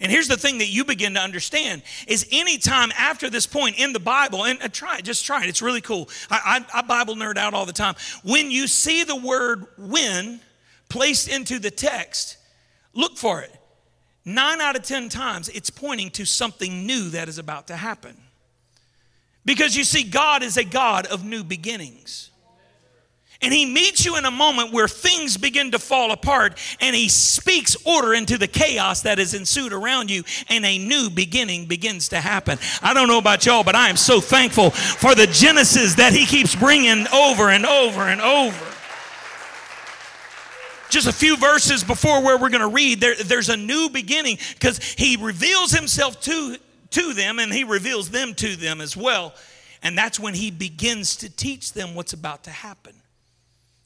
[0.00, 3.92] And here's the thing that you begin to understand is anytime after this point in
[3.92, 6.08] the Bible, and try it, just try it, it's really cool.
[6.30, 7.94] I, I, I Bible nerd out all the time.
[8.24, 10.40] When you see the word when
[10.88, 12.36] placed into the text,
[12.92, 13.52] look for it.
[14.24, 18.16] Nine out of 10 times, it's pointing to something new that is about to happen.
[19.44, 22.30] Because you see, God is a God of new beginnings.
[23.42, 27.10] And he meets you in a moment where things begin to fall apart and he
[27.10, 32.08] speaks order into the chaos that has ensued around you and a new beginning begins
[32.08, 32.58] to happen.
[32.80, 36.24] I don't know about y'all, but I am so thankful for the Genesis that he
[36.24, 38.66] keeps bringing over and over and over.
[40.88, 44.38] Just a few verses before where we're going to read, there, there's a new beginning
[44.54, 46.56] because he reveals himself to
[46.90, 49.34] to them and he reveals them to them as well.
[49.82, 52.94] And that's when he begins to teach them what's about to happen.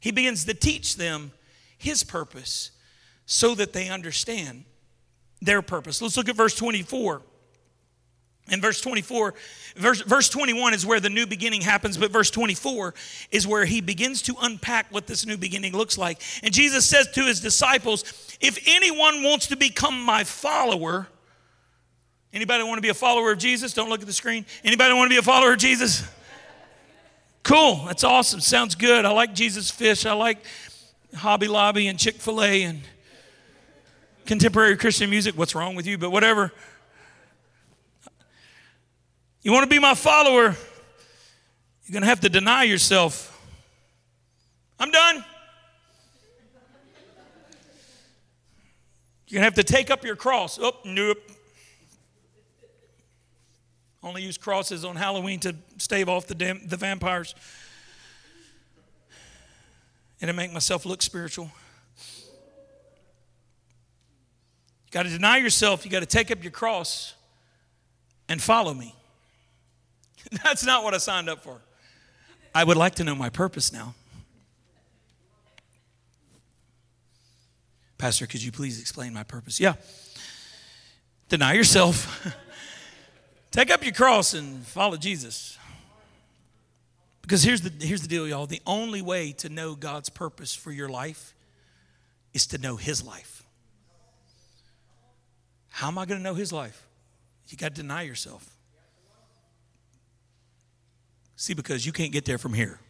[0.00, 1.32] He begins to teach them
[1.76, 2.70] his purpose
[3.26, 4.64] so that they understand
[5.42, 6.00] their purpose.
[6.00, 7.22] Let's look at verse 24.
[8.50, 9.34] In verse 24,
[9.76, 12.94] verse, verse 21 is where the new beginning happens, but verse 24
[13.30, 16.22] is where he begins to unpack what this new beginning looks like.
[16.42, 18.04] And Jesus says to his disciples,
[18.40, 21.08] If anyone wants to become my follower,
[22.32, 23.72] anybody want to be a follower of Jesus?
[23.72, 24.46] Don't look at the screen.
[24.64, 26.06] Anybody want to be a follower of Jesus?
[27.42, 28.40] Cool, that's awesome.
[28.40, 29.04] Sounds good.
[29.04, 30.04] I like Jesus fish.
[30.04, 30.44] I like
[31.14, 32.82] Hobby Lobby and Chick fil A and
[34.26, 35.36] contemporary Christian music.
[35.36, 35.96] What's wrong with you?
[35.96, 36.52] But whatever.
[39.40, 40.54] You want to be my follower?
[41.84, 43.34] You're going to have to deny yourself.
[44.78, 45.24] I'm done.
[49.26, 50.58] You're going to have to take up your cross.
[50.60, 51.18] Oh, nope.
[54.02, 57.34] Only use crosses on Halloween to stave off the, dam- the vampires
[60.20, 61.50] and to make myself look spiritual.
[64.87, 65.84] You got to deny yourself.
[65.84, 67.14] You got to take up your cross
[68.28, 68.94] and follow me.
[70.44, 71.61] That's not what I signed up for.
[72.54, 73.94] I would like to know my purpose now.
[77.98, 79.58] Pastor, could you please explain my purpose?
[79.58, 79.74] Yeah.
[81.28, 82.26] Deny yourself.
[83.50, 85.58] Take up your cross and follow Jesus.
[87.22, 88.46] Because here's the, here's the deal, y'all.
[88.46, 91.34] The only way to know God's purpose for your life
[92.32, 93.44] is to know His life.
[95.68, 96.87] How am I going to know His life?
[97.48, 98.48] You got to deny yourself.
[101.37, 102.80] See, because you can't get there from here.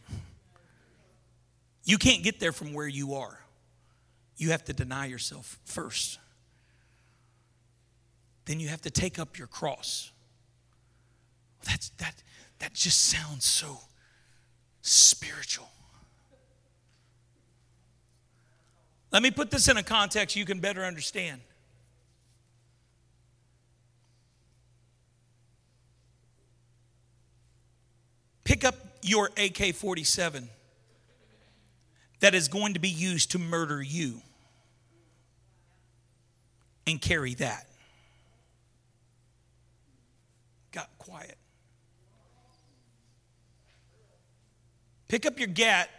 [1.83, 3.39] You can't get there from where you are.
[4.37, 6.17] You have to deny yourself first.
[8.45, 10.11] Then you have to take up your cross.
[11.69, 12.15] That's, that,
[12.57, 13.77] that just sounds so
[14.81, 15.69] spiritual.
[19.11, 21.41] Let me put this in a context you can better understand.
[28.43, 30.49] Pick up your AK 47
[32.19, 34.23] that is going to be used to murder you
[36.87, 37.67] and carry that.
[40.71, 41.38] Got quiet.
[45.09, 45.89] Pick up your gat.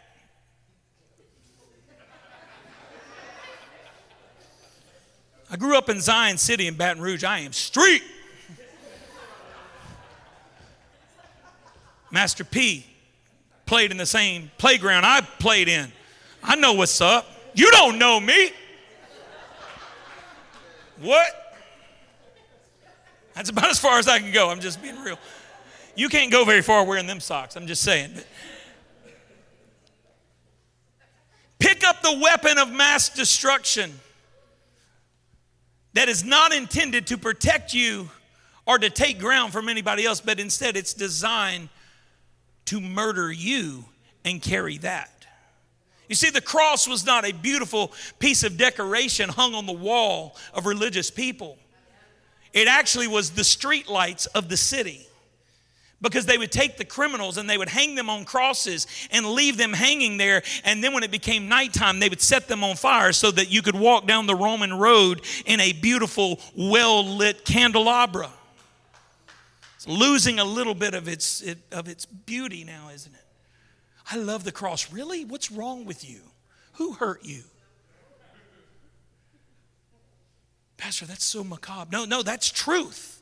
[5.50, 7.24] I grew up in Zion City in Baton Rouge.
[7.24, 8.02] I am street.
[12.12, 12.86] Master P
[13.66, 15.90] played in the same playground I played in.
[16.40, 17.26] I know what's up.
[17.54, 18.52] You don't know me.
[21.00, 21.28] What?
[23.34, 24.50] That's about as far as I can go.
[24.50, 25.18] I'm just being real.
[25.96, 27.56] You can't go very far wearing them socks.
[27.56, 28.12] I'm just saying.
[28.14, 28.26] Pick
[32.02, 33.92] the weapon of mass destruction
[35.92, 38.08] that is not intended to protect you
[38.66, 41.68] or to take ground from anybody else, but instead it's designed
[42.66, 43.84] to murder you
[44.24, 45.26] and carry that.
[46.08, 50.36] You see, the cross was not a beautiful piece of decoration hung on the wall
[50.52, 51.56] of religious people.
[52.52, 55.06] It actually was the street lights of the city
[56.00, 59.56] because they would take the criminals and they would hang them on crosses and leave
[59.56, 60.42] them hanging there.
[60.64, 63.62] And then when it became nighttime, they would set them on fire so that you
[63.62, 68.30] could walk down the Roman road in a beautiful, well lit candelabra.
[69.76, 73.24] It's losing a little bit of its, it, of its beauty now, isn't it?
[74.10, 74.92] I love the cross.
[74.92, 75.24] Really?
[75.24, 76.20] What's wrong with you?
[76.74, 77.42] Who hurt you?
[80.76, 81.90] Pastor, that's so macabre.
[81.92, 83.19] No, no, that's truth.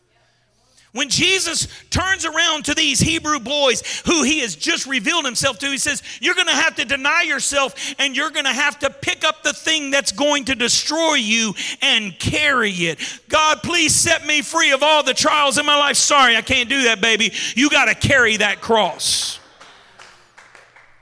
[0.92, 5.66] When Jesus turns around to these Hebrew boys who he has just revealed himself to,
[5.66, 8.90] he says, You're going to have to deny yourself and you're going to have to
[8.90, 12.98] pick up the thing that's going to destroy you and carry it.
[13.28, 15.96] God, please set me free of all the trials in my life.
[15.96, 17.32] Sorry, I can't do that, baby.
[17.54, 19.38] You got to carry that cross.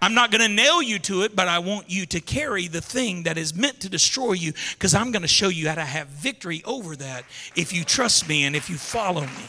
[0.02, 2.80] I'm not going to nail you to it, but I want you to carry the
[2.80, 5.84] thing that is meant to destroy you because I'm going to show you how to
[5.84, 9.48] have victory over that if you trust me and if you follow me.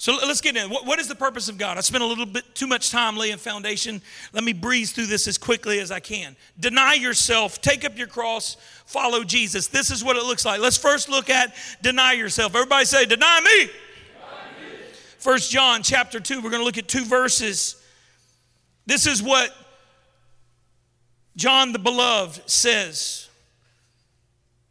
[0.00, 0.70] So let's get in.
[0.70, 1.76] What is the purpose of God?
[1.76, 4.00] I spent a little bit too much time laying foundation.
[4.32, 6.36] Let me breeze through this as quickly as I can.
[6.58, 9.66] Deny yourself, take up your cross, follow Jesus.
[9.66, 10.60] This is what it looks like.
[10.60, 12.54] Let's first look at deny yourself.
[12.54, 13.70] Everybody say, Deny me.
[15.18, 17.84] First John chapter 2, we're going to look at two verses.
[18.86, 19.50] This is what
[21.34, 23.28] John the Beloved says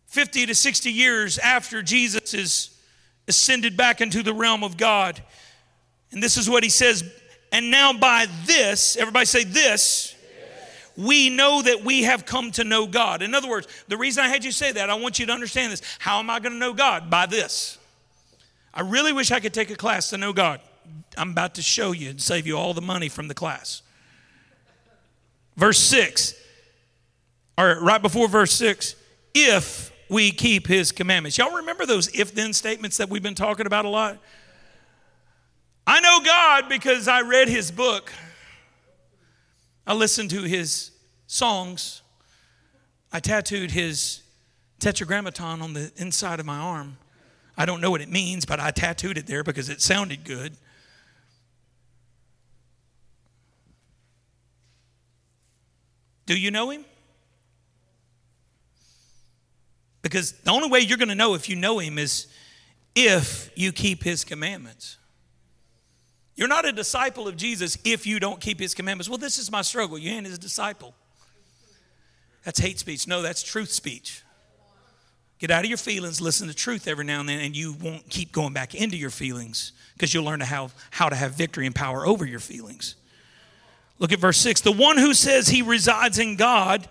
[0.05, 2.76] 50 to 60 years after Jesus is
[3.28, 5.21] ascended back into the realm of God.
[6.11, 7.03] And this is what he says.
[7.51, 10.15] And now by this, everybody say this,
[10.95, 13.21] we know that we have come to know God.
[13.21, 15.71] In other words, the reason I had you say that, I want you to understand
[15.71, 15.82] this.
[15.99, 17.09] How am I going to know God?
[17.09, 17.78] By this.
[18.73, 20.59] I really wish I could take a class to know God.
[21.17, 23.82] I'm about to show you and save you all the money from the class.
[25.55, 26.36] Verse 6,
[27.57, 28.95] or right before verse 6,
[29.34, 31.37] if we keep his commandments.
[31.37, 34.17] Y'all remember those if then statements that we've been talking about a lot?
[35.85, 38.11] I know God because I read his book.
[39.85, 40.91] I listened to his
[41.27, 42.01] songs.
[43.11, 44.21] I tattooed his
[44.79, 46.97] tetragrammaton on the inside of my arm.
[47.57, 50.55] I don't know what it means, but I tattooed it there because it sounded good.
[56.25, 56.85] Do you know him?
[60.09, 62.27] Because the only way you're going to know if you know him is
[62.95, 64.97] if you keep his commandments.
[66.35, 69.09] You're not a disciple of Jesus if you don't keep his commandments.
[69.09, 69.97] Well, this is my struggle.
[69.97, 70.93] You ain't his disciple.
[72.45, 73.05] That's hate speech.
[73.05, 74.23] No, that's truth speech.
[75.39, 78.09] Get out of your feelings, listen to truth every now and then, and you won't
[78.09, 81.75] keep going back into your feelings because you'll learn how, how to have victory and
[81.75, 82.95] power over your feelings.
[83.99, 84.61] Look at verse 6.
[84.61, 86.87] The one who says he resides in God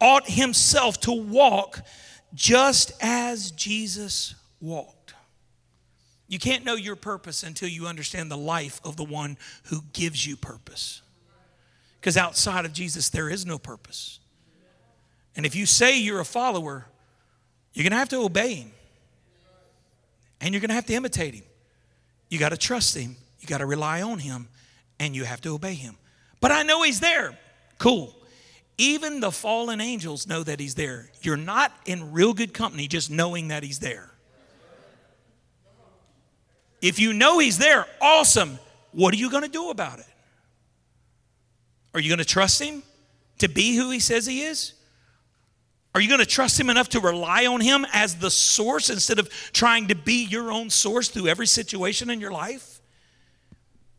[0.00, 1.80] ought himself to walk
[2.34, 5.14] just as Jesus walked.
[6.28, 10.24] You can't know your purpose until you understand the life of the one who gives
[10.24, 11.02] you purpose.
[12.00, 14.20] Because outside of Jesus, there is no purpose.
[15.36, 16.86] And if you say you're a follower,
[17.74, 18.72] you're going to have to obey him.
[20.40, 21.44] And you're going to have to imitate him.
[22.28, 23.16] You got to trust him.
[23.40, 24.48] You got to rely on him.
[24.98, 25.96] And you have to obey him.
[26.40, 27.36] But I know he's there.
[27.78, 28.14] Cool.
[28.80, 31.10] Even the fallen angels know that he's there.
[31.20, 34.10] You're not in real good company just knowing that he's there.
[36.80, 38.58] If you know He's there, awesome.
[38.92, 40.06] What are you going to do about it?
[41.94, 42.82] Are you going to trust Him
[43.38, 44.74] to be who He says He is?
[45.94, 49.18] Are you going to trust Him enough to rely on Him as the source instead
[49.18, 52.69] of trying to be your own source through every situation in your life?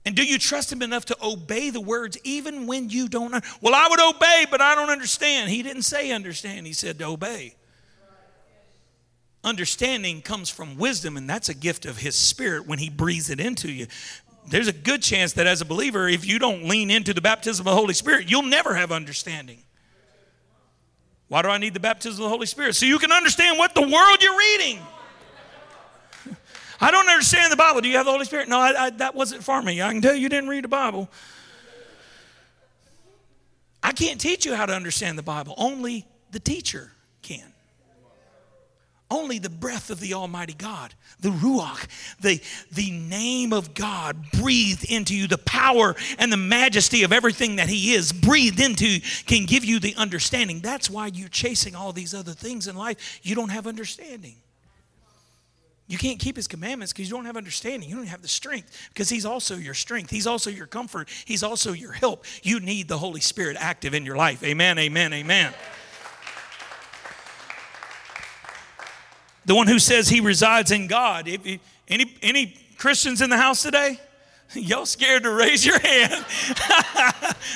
[0.05, 3.31] And do you trust Him enough to obey the words even when you don't?
[3.61, 5.49] Well, I would obey, but I don't understand.
[5.49, 7.55] He didn't say understand, He said to obey.
[9.43, 13.39] Understanding comes from wisdom, and that's a gift of His Spirit when He breathes it
[13.39, 13.87] into you.
[14.47, 17.67] There's a good chance that as a believer, if you don't lean into the baptism
[17.67, 19.59] of the Holy Spirit, you'll never have understanding.
[21.27, 22.75] Why do I need the baptism of the Holy Spirit?
[22.75, 24.79] So you can understand what the world you're reading.
[26.81, 27.81] I don't understand the Bible.
[27.81, 28.49] Do you have the Holy Spirit?
[28.49, 29.81] No, I, I, that wasn't for me.
[29.81, 31.09] I can tell you didn't read the Bible.
[33.83, 35.53] I can't teach you how to understand the Bible.
[35.57, 37.51] Only the teacher can.
[39.11, 41.85] Only the breath of the Almighty God, the Ruach,
[42.21, 47.57] the, the name of God breathed into you, the power and the majesty of everything
[47.57, 50.61] that He is breathed into can give you the understanding.
[50.61, 53.19] That's why you're chasing all these other things in life.
[53.21, 54.35] You don't have understanding.
[55.91, 57.89] You can't keep His commandments because you don't have understanding.
[57.89, 60.09] You don't have the strength because He's also your strength.
[60.09, 61.09] He's also your comfort.
[61.25, 62.25] He's also your help.
[62.43, 64.43] You need the Holy Spirit active in your life.
[64.43, 65.53] Amen, amen, amen.
[69.45, 71.27] the one who says he resides in God.
[71.27, 73.99] Any, any Christians in the house today?
[74.53, 76.13] Y'all scared to raise your hand?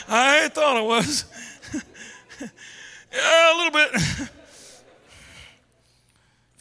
[0.07, 1.25] I thought I was.
[3.13, 4.29] yeah, a little bit.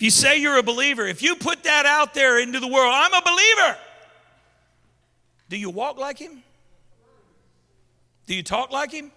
[0.05, 3.15] You say you're a believer, if you put that out there into the world, I'm
[3.15, 3.79] a believer.
[5.49, 6.43] Do you walk like him?
[8.27, 9.11] Do you talk like him?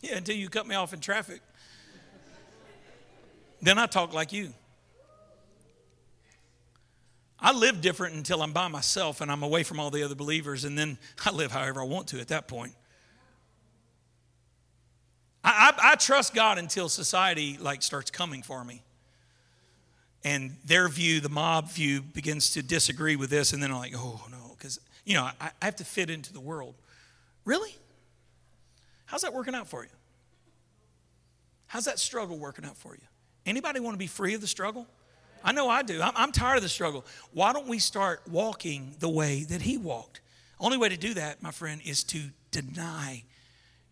[0.00, 1.42] Yeah, until you cut me off in traffic.
[3.60, 4.48] Then I talk like you.
[7.38, 10.64] I live different until I'm by myself and I'm away from all the other believers,
[10.64, 12.72] and then I live however I want to at that point.
[15.44, 18.80] I, I, I trust God until society like starts coming for me,
[20.24, 23.94] and their view, the mob view, begins to disagree with this, and then I'm like,
[23.94, 26.74] oh no, because you know I, I have to fit into the world.
[27.44, 27.74] Really?
[29.04, 29.90] How's that working out for you?
[31.66, 33.02] How's that struggle working out for you?
[33.46, 34.86] Anybody want to be free of the struggle?
[35.44, 36.00] I know I do.
[36.00, 37.04] I'm, I'm, tired of the struggle.
[37.32, 40.22] Why don't we start walking the way that he walked?
[40.58, 43.24] Only way to do that, my friend, is to deny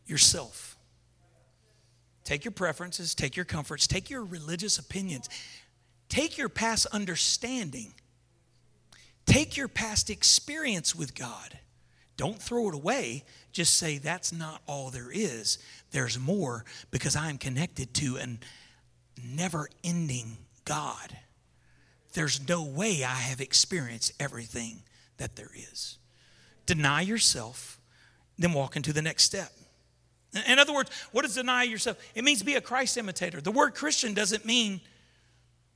[0.07, 0.79] yourself.
[2.25, 5.29] Take your preferences, take your comforts, take your religious opinions,
[6.13, 7.95] take your past understanding,
[9.25, 11.59] take your past experience with God.
[12.19, 13.25] Don't throw it away.
[13.51, 15.57] Just say, that's not all there is.
[15.91, 18.41] There's more because I'm connected to an
[19.25, 20.37] never ending
[20.67, 21.17] God.
[22.13, 24.83] There's no way I have experienced everything
[25.17, 25.97] that there is.
[26.67, 27.81] Deny yourself,
[28.39, 29.51] then walk into the next step.
[30.47, 31.97] In other words, what does deny yourself?
[32.15, 33.41] It means be a Christ imitator.
[33.41, 34.83] The word Christian doesn't mean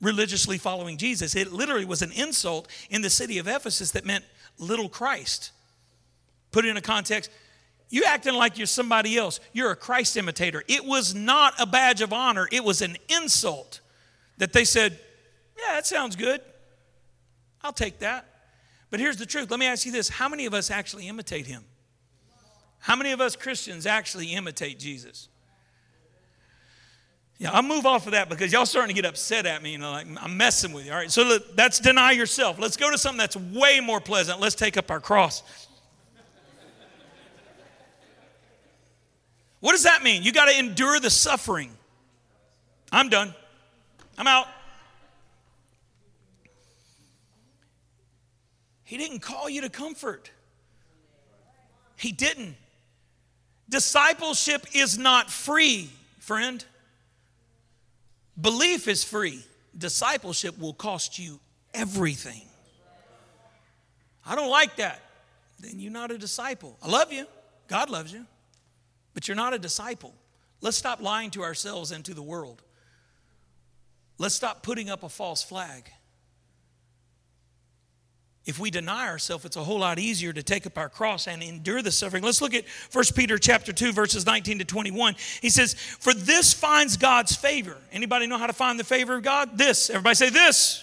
[0.01, 1.35] religiously following Jesus.
[1.35, 4.23] It literally was an insult in the city of Ephesus that meant
[4.59, 5.51] little Christ.
[6.51, 7.29] Put it in a context,
[7.89, 9.39] you acting like you're somebody else.
[9.53, 10.63] You're a Christ imitator.
[10.67, 13.81] It was not a badge of honor, it was an insult
[14.37, 14.99] that they said,
[15.57, 16.41] Yeah, that sounds good.
[17.61, 18.25] I'll take that.
[18.89, 19.51] But here's the truth.
[19.51, 21.63] Let me ask you this how many of us actually imitate him?
[22.79, 25.29] How many of us Christians actually imitate Jesus?
[27.39, 29.71] Yeah, I'll move off of that because y'all starting to get upset at me.
[29.71, 30.91] You know, like I'm messing with you.
[30.91, 32.57] All right, so that's deny yourself.
[32.57, 34.39] Let's go to something that's way more pleasant.
[34.39, 35.43] Let's take up our cross.
[39.59, 40.23] What does that mean?
[40.23, 41.71] You got to endure the suffering.
[42.91, 43.33] I'm done.
[44.17, 44.47] I'm out.
[48.83, 50.31] He didn't call you to comfort.
[51.97, 52.55] He didn't.
[53.67, 56.63] Discipleship is not free, friend.
[58.39, 59.43] Belief is free.
[59.77, 61.39] Discipleship will cost you
[61.73, 62.43] everything.
[64.25, 65.01] I don't like that.
[65.59, 66.77] Then you're not a disciple.
[66.83, 67.25] I love you.
[67.67, 68.25] God loves you.
[69.13, 70.13] But you're not a disciple.
[70.61, 72.61] Let's stop lying to ourselves and to the world.
[74.17, 75.91] Let's stop putting up a false flag.
[78.47, 81.43] If we deny ourselves, it's a whole lot easier to take up our cross and
[81.43, 82.23] endure the suffering.
[82.23, 85.17] Let's look at 1 Peter chapter 2 verses 19 to 21.
[85.41, 89.23] He says, "For this finds God's favor." Anybody know how to find the favor of
[89.23, 89.57] God?
[89.57, 89.89] This.
[89.89, 90.81] Everybody say this.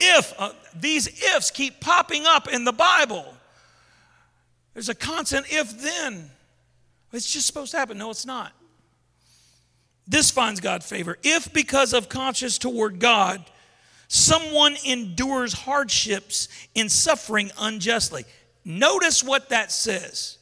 [0.00, 1.06] If uh, these
[1.36, 3.24] ifs keep popping up in the Bible.
[4.74, 6.30] There's a constant if then.
[7.12, 7.98] It's just supposed to happen.
[7.98, 8.52] No, it's not.
[10.08, 11.18] This finds God favor.
[11.22, 13.44] If because of conscience toward God,
[14.08, 18.24] someone endures hardships in suffering unjustly.
[18.64, 20.38] Notice what that says.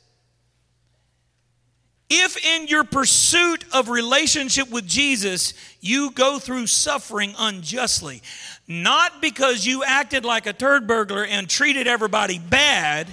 [2.08, 8.22] If in your pursuit of relationship with Jesus, you go through suffering unjustly,
[8.68, 13.12] not because you acted like a turd burglar and treated everybody bad,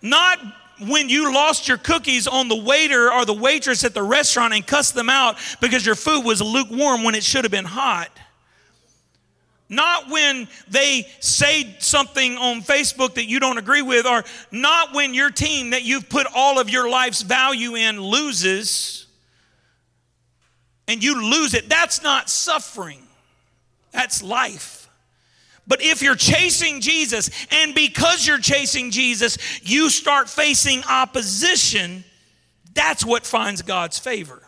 [0.00, 0.38] not
[0.80, 4.66] when you lost your cookies on the waiter or the waitress at the restaurant and
[4.66, 8.10] cussed them out because your food was lukewarm when it should have been hot.
[9.68, 15.14] Not when they say something on Facebook that you don't agree with, or not when
[15.14, 19.06] your team that you've put all of your life's value in loses
[20.88, 21.70] and you lose it.
[21.70, 23.02] That's not suffering,
[23.92, 24.81] that's life.
[25.66, 32.04] But if you're chasing Jesus, and because you're chasing Jesus, you start facing opposition,
[32.74, 34.42] that's what finds God's favor.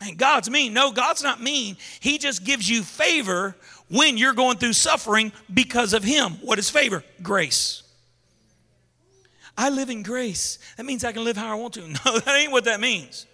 [0.00, 0.74] And God's mean.
[0.74, 1.76] No, God's not mean.
[2.00, 3.56] He just gives you favor
[3.88, 6.32] when you're going through suffering because of Him.
[6.42, 7.04] What is favor?
[7.22, 7.82] Grace.
[9.56, 10.58] I live in grace.
[10.76, 11.82] That means I can live how I want to.
[12.04, 13.26] No, that ain't what that means.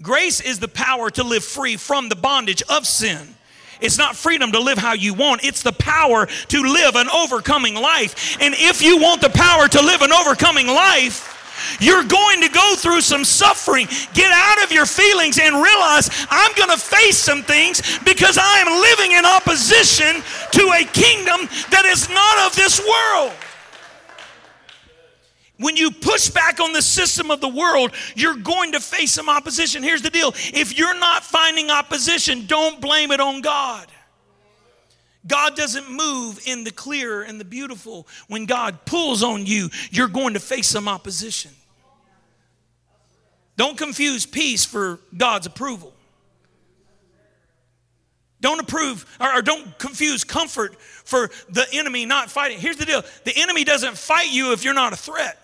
[0.00, 3.34] Grace is the power to live free from the bondage of sin.
[3.80, 7.74] It's not freedom to live how you want, it's the power to live an overcoming
[7.74, 8.36] life.
[8.40, 11.36] And if you want the power to live an overcoming life,
[11.80, 13.86] you're going to go through some suffering.
[14.14, 18.58] Get out of your feelings and realize I'm going to face some things because I
[18.58, 20.22] am living in opposition
[20.52, 23.32] to a kingdom that is not of this world.
[25.58, 29.28] When you push back on the system of the world, you're going to face some
[29.28, 29.82] opposition.
[29.82, 33.88] Here's the deal if you're not finding opposition, don't blame it on God.
[35.26, 38.06] God doesn't move in the clear and the beautiful.
[38.28, 41.50] When God pulls on you, you're going to face some opposition.
[43.56, 45.92] Don't confuse peace for God's approval.
[48.40, 52.58] Don't approve or, don't confuse comfort for the enemy not fighting.
[52.58, 55.36] Here's the deal the enemy doesn't fight you if you're not a threat.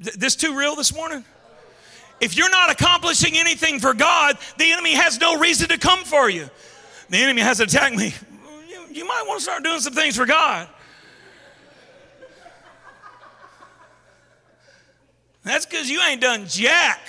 [0.00, 1.24] This too real this morning?
[2.20, 6.28] If you're not accomplishing anything for God, the enemy has no reason to come for
[6.28, 6.48] you.
[7.10, 8.14] The enemy has attacked me.
[8.68, 10.68] You, you might want to start doing some things for God.
[15.44, 17.00] That's because you ain't done jack.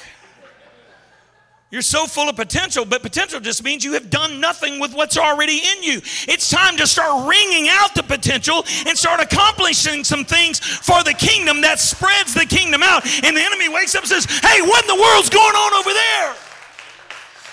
[1.71, 5.19] You're so full of potential, but potential just means you have done nothing with what's
[5.19, 5.97] already in you.
[6.27, 11.13] It's time to start wringing out the potential and start accomplishing some things for the
[11.13, 13.05] kingdom that spreads the kingdom out.
[13.23, 15.93] And the enemy wakes up and says, Hey, what in the world's going on over
[15.93, 16.35] there?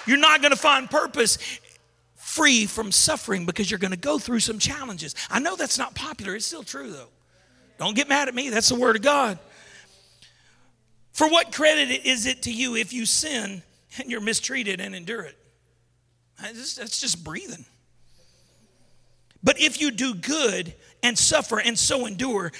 [0.06, 1.36] You're not going to find purpose
[2.14, 5.14] free from suffering because you're going to go through some challenges.
[5.30, 7.08] I know that's not popular, it's still true though.
[7.78, 9.38] Don't get mad at me, that's the word of God.
[11.12, 13.62] For what credit is it to you if you sin
[13.98, 15.36] and you're mistreated and endure it.
[16.40, 17.64] That's just breathing.
[19.42, 22.52] But if you do good and suffer and so endure,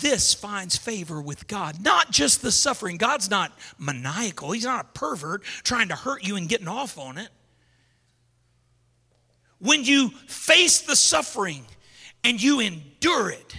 [0.00, 1.82] this finds favor with God.
[1.82, 2.96] Not just the suffering.
[2.96, 7.18] God's not maniacal, He's not a pervert trying to hurt you and getting off on
[7.18, 7.28] it.
[9.58, 11.66] When you face the suffering
[12.24, 13.56] and you endure it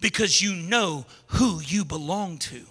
[0.00, 2.66] because you know who you belong to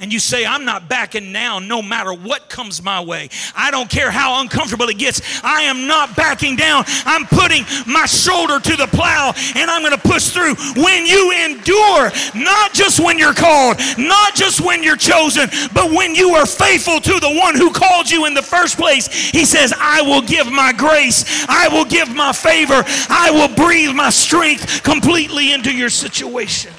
[0.00, 3.28] and you say, I'm not backing down no matter what comes my way.
[3.54, 5.20] I don't care how uncomfortable it gets.
[5.44, 6.84] I am not backing down.
[7.04, 10.54] I'm putting my shoulder to the plow and I'm going to push through.
[10.82, 16.14] When you endure, not just when you're called, not just when you're chosen, but when
[16.14, 19.74] you are faithful to the one who called you in the first place, he says,
[19.78, 21.46] I will give my grace.
[21.48, 22.82] I will give my favor.
[23.08, 26.72] I will breathe my strength completely into your situation.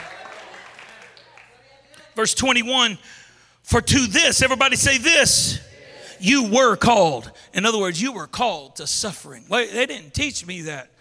[2.16, 2.98] Verse 21
[3.64, 5.60] For to this, everybody say this,
[6.20, 7.32] you were called.
[7.54, 9.46] In other words, you were called to suffering.
[9.50, 10.92] Wait, they didn't teach me that.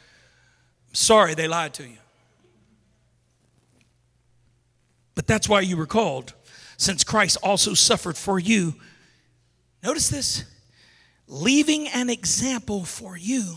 [0.93, 1.99] Sorry, they lied to you.
[5.15, 6.33] But that's why you were called,
[6.77, 8.75] since Christ also suffered for you.
[9.83, 10.45] Notice this
[11.27, 13.57] leaving an example for you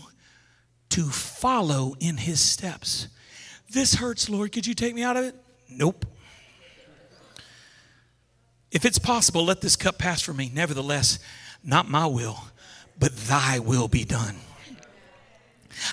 [0.90, 3.08] to follow in his steps.
[3.70, 4.52] This hurts, Lord.
[4.52, 5.34] Could you take me out of it?
[5.68, 6.06] Nope.
[8.74, 10.50] If it's possible, let this cup pass from me.
[10.52, 11.20] Nevertheless,
[11.62, 12.38] not my will,
[12.98, 14.36] but thy will be done.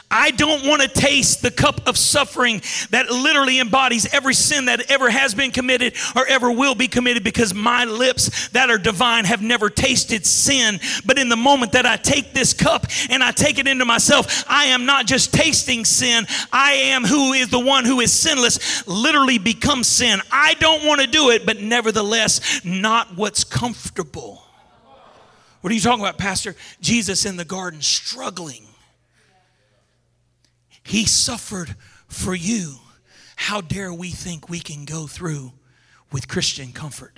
[0.09, 4.91] I don't want to taste the cup of suffering that literally embodies every sin that
[4.91, 9.25] ever has been committed or ever will be committed because my lips that are divine
[9.25, 10.79] have never tasted sin.
[11.05, 14.43] But in the moment that I take this cup and I take it into myself,
[14.47, 18.87] I am not just tasting sin, I am who is the one who is sinless,
[18.87, 20.19] literally becomes sin.
[20.31, 24.43] I don't want to do it, but nevertheless, not what's comfortable.
[25.61, 26.55] What are you talking about, Pastor?
[26.81, 28.65] Jesus in the garden struggling
[30.83, 31.75] he suffered
[32.07, 32.75] for you.
[33.35, 35.53] How dare we think we can go through
[36.11, 37.17] with Christian comfort?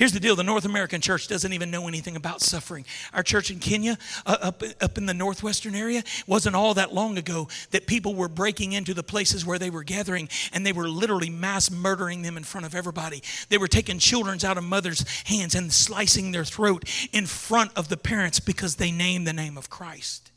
[0.00, 2.86] Here's the deal the North American church doesn't even know anything about suffering.
[3.12, 7.18] Our church in Kenya, uh, up, up in the northwestern area, wasn't all that long
[7.18, 10.88] ago that people were breaking into the places where they were gathering and they were
[10.88, 13.22] literally mass murdering them in front of everybody.
[13.50, 17.90] They were taking children's out of mothers' hands and slicing their throat in front of
[17.90, 20.29] the parents because they named the name of Christ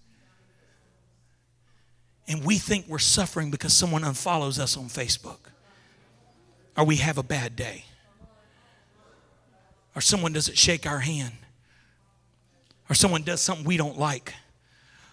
[2.34, 5.38] and we think we're suffering because someone unfollows us on Facebook,
[6.76, 7.86] or we have a bad day,
[9.96, 11.34] or someone doesn't shake our hand,
[12.90, 14.34] or someone does something we don't like.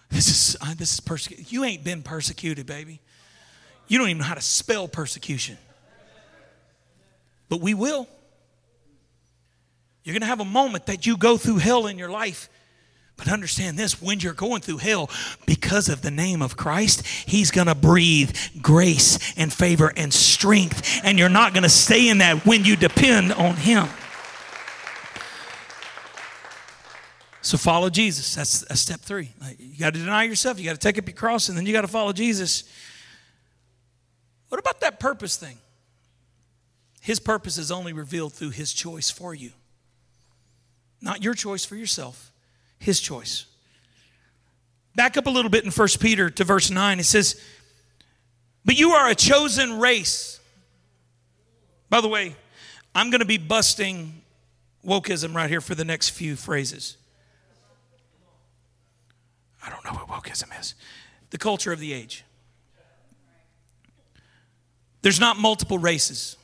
[0.09, 1.45] This is uh, this is persecution.
[1.49, 2.99] You ain't been persecuted, baby.
[3.87, 5.59] You don't even know how to spell persecution.
[7.49, 8.07] But we will.
[10.03, 12.49] You're going to have a moment that you go through hell in your life
[13.23, 15.07] but understand this when you're going through hell,
[15.45, 21.01] because of the name of Christ, He's going to breathe grace and favor and strength.
[21.03, 23.87] And you're not going to stay in that when you depend on Him.
[27.43, 28.33] So follow Jesus.
[28.33, 29.29] That's, that's step three.
[29.59, 31.73] You got to deny yourself, you got to take up your cross, and then you
[31.73, 32.63] got to follow Jesus.
[34.49, 35.59] What about that purpose thing?
[37.01, 39.51] His purpose is only revealed through His choice for you,
[41.03, 42.30] not your choice for yourself
[42.81, 43.45] his choice.
[44.95, 46.99] Back up a little bit in 1 Peter to verse 9.
[46.99, 47.39] It says,
[48.65, 50.39] But you are a chosen race.
[51.89, 52.35] By the way,
[52.93, 54.21] I'm going to be busting
[54.85, 56.97] wokeism right here for the next few phrases.
[59.63, 60.73] I don't know what wokeism is.
[61.29, 62.25] The culture of the age.
[65.03, 66.35] There's not multiple races.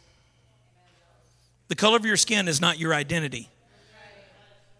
[1.67, 3.49] The color of your skin is not your identity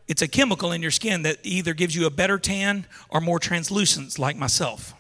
[0.08, 3.40] it's a chemical in your skin that either gives you a better tan or more
[3.40, 4.94] translucence, like myself.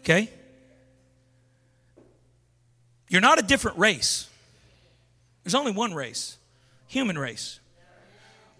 [0.00, 0.30] Okay?
[3.08, 4.28] You're not a different race.
[5.44, 6.38] There's only one race
[6.92, 7.58] human race.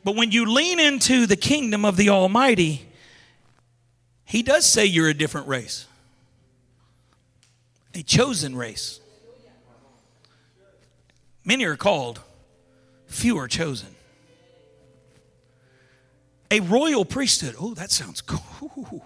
[0.04, 2.88] But when you lean into the kingdom of the Almighty,
[4.24, 5.86] He does say you're a different race,
[7.94, 9.01] a chosen race.
[11.44, 12.20] Many are called,
[13.06, 13.88] few are chosen.
[16.50, 17.56] A royal priesthood.
[17.58, 19.04] Oh, that sounds cool.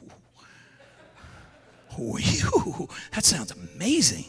[3.12, 4.26] that sounds amazing.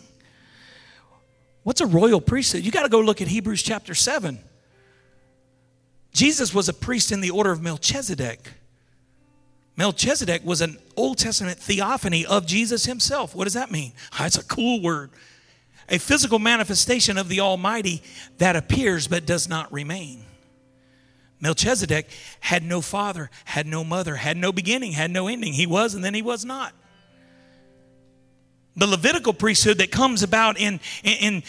[1.64, 2.64] What's a royal priesthood?
[2.64, 4.40] You got to go look at Hebrews chapter 7.
[6.14, 8.54] Jesus was a priest in the order of Melchizedek.
[9.76, 13.36] Melchizedek was an Old Testament theophany of Jesus himself.
[13.36, 13.92] What does that mean?
[14.18, 15.12] That's a cool word.
[15.90, 18.02] A physical manifestation of the Almighty
[18.38, 20.24] that appears but does not remain.
[21.40, 22.10] Melchizedek
[22.40, 25.54] had no father, had no mother, had no beginning, had no ending.
[25.54, 26.74] He was and then he was not.
[28.76, 31.44] The Levitical priesthood that comes about in, in, in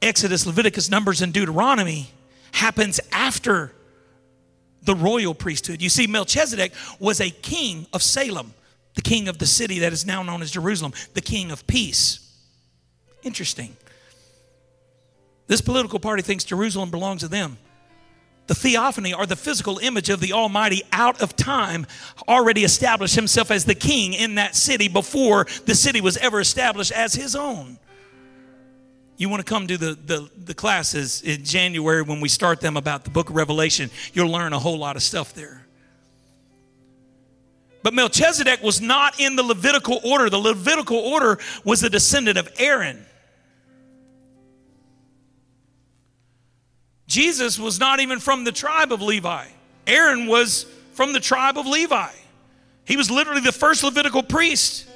[0.00, 2.10] Exodus, Leviticus, Numbers, and Deuteronomy
[2.52, 3.72] happens after
[4.82, 5.82] the royal priesthood.
[5.82, 8.54] You see, Melchizedek was a king of Salem,
[8.94, 12.23] the king of the city that is now known as Jerusalem, the king of peace.
[13.24, 13.76] Interesting.
[15.46, 17.58] This political party thinks Jerusalem belongs to them.
[18.46, 21.86] The theophany, or the physical image of the Almighty out of time,
[22.28, 26.92] already established himself as the king in that city before the city was ever established
[26.92, 27.78] as his own.
[29.16, 32.76] You want to come to the, the, the, classes in January when we start them
[32.76, 35.64] about the book of Revelation, you'll learn a whole lot of stuff there.
[37.82, 40.28] But Melchizedek was not in the Levitical order.
[40.28, 43.06] The Levitical order was the descendant of Aaron.
[47.06, 49.46] Jesus was not even from the tribe of Levi.
[49.86, 52.10] Aaron was from the tribe of Levi.
[52.84, 54.88] He was literally the first Levitical priest.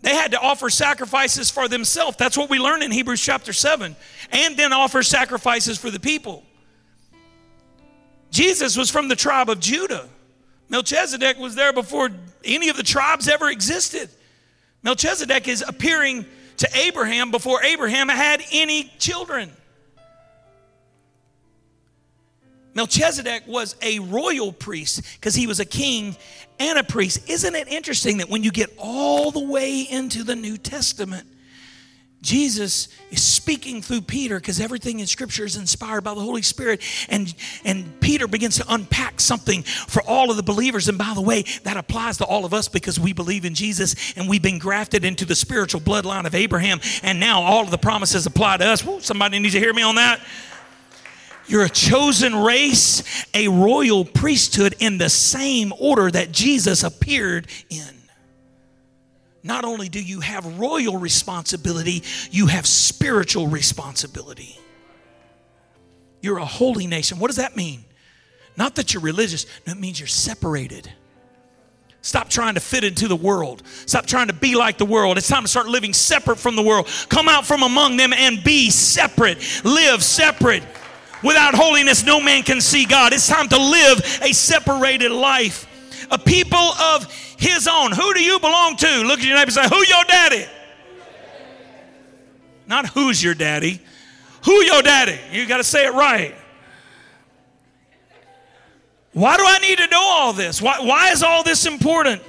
[0.00, 2.16] They had to offer sacrifices for themselves.
[2.16, 3.96] That's what we learn in Hebrews chapter 7.
[4.30, 6.44] And then offer sacrifices for the people.
[8.30, 10.08] Jesus was from the tribe of Judah.
[10.68, 12.10] Melchizedek was there before
[12.44, 14.08] any of the tribes ever existed.
[14.82, 16.26] Melchizedek is appearing
[16.58, 19.50] to Abraham before Abraham had any children.
[22.78, 26.16] Melchizedek was a royal priest because he was a king
[26.60, 27.28] and a priest.
[27.28, 31.26] Isn't it interesting that when you get all the way into the New Testament,
[32.22, 36.80] Jesus is speaking through Peter because everything in Scripture is inspired by the Holy Spirit.
[37.08, 40.88] And, and Peter begins to unpack something for all of the believers.
[40.88, 44.16] And by the way, that applies to all of us because we believe in Jesus
[44.16, 46.78] and we've been grafted into the spiritual bloodline of Abraham.
[47.02, 48.84] And now all of the promises apply to us.
[48.84, 50.20] Woo, somebody needs to hear me on that.
[51.48, 57.82] You're a chosen race, a royal priesthood in the same order that Jesus appeared in.
[59.42, 64.58] Not only do you have royal responsibility, you have spiritual responsibility.
[66.20, 67.18] You're a holy nation.
[67.18, 67.84] What does that mean?
[68.56, 70.92] Not that you're religious, no, it means you're separated.
[72.02, 73.62] Stop trying to fit into the world.
[73.86, 75.18] Stop trying to be like the world.
[75.18, 76.88] It's time to start living separate from the world.
[77.08, 79.38] Come out from among them and be separate.
[79.64, 80.62] Live separate.
[81.22, 83.12] Without holiness, no man can see God.
[83.12, 85.66] It's time to live a separated life.
[86.10, 87.04] A people of
[87.38, 87.92] his own.
[87.92, 89.02] Who do you belong to?
[89.04, 90.46] Look at your neighbor and say, Who your daddy?
[92.66, 93.80] Not who's your daddy.
[94.44, 95.18] Who your daddy?
[95.32, 96.34] You got to say it right.
[99.12, 100.62] Why do I need to know all this?
[100.62, 102.22] Why, why is all this important?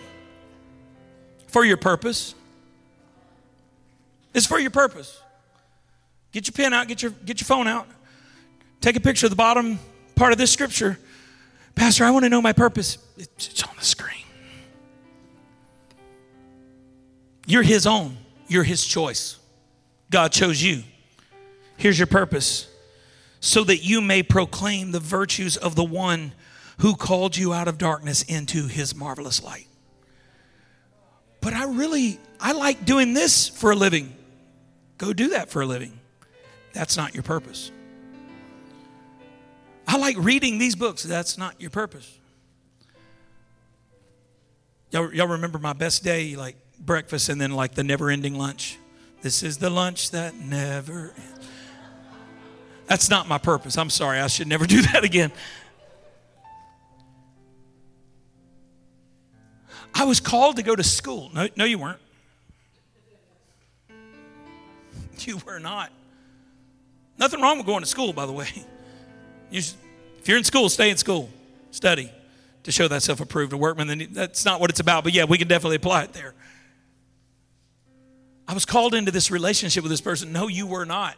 [1.47, 2.35] For your purpose.
[4.33, 5.21] It's for your purpose.
[6.31, 7.87] Get your pen out, get your, get your phone out.
[8.81, 9.79] Take a picture of the bottom
[10.15, 10.97] part of this scripture.
[11.75, 12.97] Pastor, I want to know my purpose.
[13.17, 14.23] It's on the screen.
[17.45, 18.17] You're His own,
[18.47, 19.37] you're His choice.
[20.11, 20.83] God chose you.
[21.77, 22.67] Here's your purpose
[23.39, 26.33] so that you may proclaim the virtues of the one
[26.79, 29.67] who called you out of darkness into His marvelous light.
[31.41, 34.13] But I really, I like doing this for a living.
[34.97, 35.99] Go do that for a living.
[36.73, 37.71] That's not your purpose.
[39.91, 41.01] I like reading these books.
[41.01, 42.19] That's not your purpose.
[44.91, 48.77] Y'all, y'all remember my best day, like breakfast and then like the never ending lunch?
[49.23, 51.47] This is the lunch that never ends.
[52.85, 53.79] That's not my purpose.
[53.79, 54.19] I'm sorry.
[54.19, 55.31] I should never do that again.
[59.95, 61.31] I was called to go to school.
[61.33, 61.99] No, no, you weren't.
[65.21, 65.91] You were not.
[67.17, 68.49] Nothing wrong with going to school, by the way.
[69.49, 69.75] You should,
[70.19, 71.29] if you're in school, stay in school,
[71.71, 72.11] study
[72.63, 73.87] to show that self approved a workman.
[73.87, 76.33] Then that's not what it's about, but yeah, we can definitely apply it there.
[78.47, 80.31] I was called into this relationship with this person.
[80.31, 81.15] No, you were not.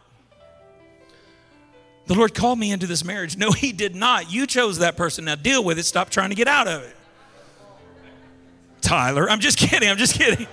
[2.06, 3.36] The Lord called me into this marriage.
[3.36, 4.30] No, He did not.
[4.30, 5.24] You chose that person.
[5.24, 5.84] Now deal with it.
[5.84, 6.96] Stop trying to get out of it.
[8.80, 9.88] Tyler, I'm just kidding.
[9.88, 10.46] I'm just kidding.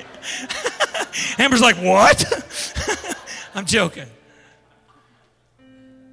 [1.38, 2.24] Amber's like, what?
[3.56, 4.08] I'm joking.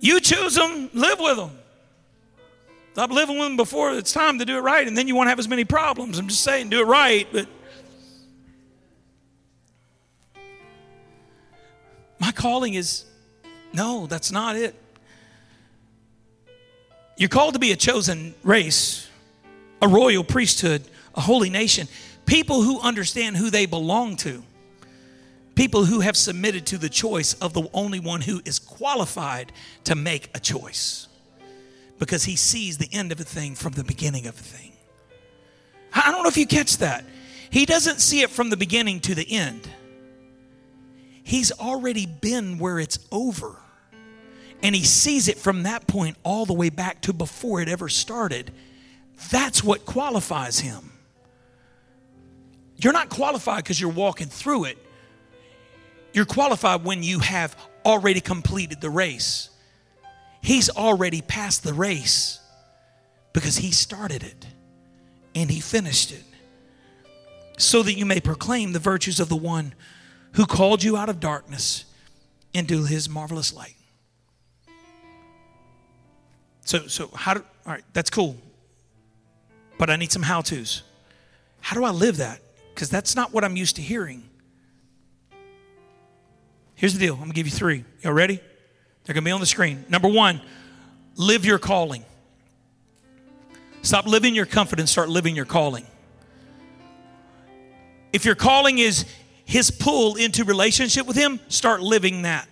[0.06, 1.50] You choose them, live with them.
[2.92, 5.28] Stop living with them before it's time to do it right, and then you won't
[5.28, 6.16] have as many problems.
[6.16, 7.48] I'm just saying, do it right, but
[12.20, 13.04] my calling is
[13.72, 14.76] no, that's not it.
[17.16, 19.08] You're called to be a chosen race,
[19.82, 20.84] a royal priesthood,
[21.16, 21.88] a holy nation,
[22.26, 24.44] people who understand who they belong to
[25.56, 29.52] People who have submitted to the choice of the only one who is qualified
[29.84, 31.08] to make a choice
[31.98, 34.72] because he sees the end of a thing from the beginning of a thing.
[35.94, 37.04] I don't know if you catch that.
[37.48, 39.66] He doesn't see it from the beginning to the end.
[41.24, 43.56] He's already been where it's over.
[44.62, 47.88] And he sees it from that point all the way back to before it ever
[47.88, 48.52] started.
[49.30, 50.92] That's what qualifies him.
[52.76, 54.78] You're not qualified because you're walking through it.
[56.16, 57.54] You're qualified when you have
[57.84, 59.50] already completed the race.
[60.40, 62.40] He's already passed the race
[63.34, 64.46] because he started it
[65.34, 66.24] and he finished it.
[67.58, 69.74] So that you may proclaim the virtues of the one
[70.32, 71.84] who called you out of darkness
[72.54, 73.76] into his marvelous light.
[76.64, 78.38] So, so how do, all right, that's cool.
[79.76, 80.82] But I need some how to's.
[81.60, 82.40] How do I live that?
[82.74, 84.25] Because that's not what I'm used to hearing.
[86.76, 87.84] Here's the deal I'm going to give you three.
[88.02, 88.36] Y'all ready?
[88.36, 89.84] They're going to be on the screen.
[89.88, 90.40] Number one,
[91.16, 92.04] live your calling.
[93.82, 95.86] Stop living your comfort and start living your calling.
[98.12, 99.06] If your calling is
[99.44, 102.48] his pull into relationship with him, start living that.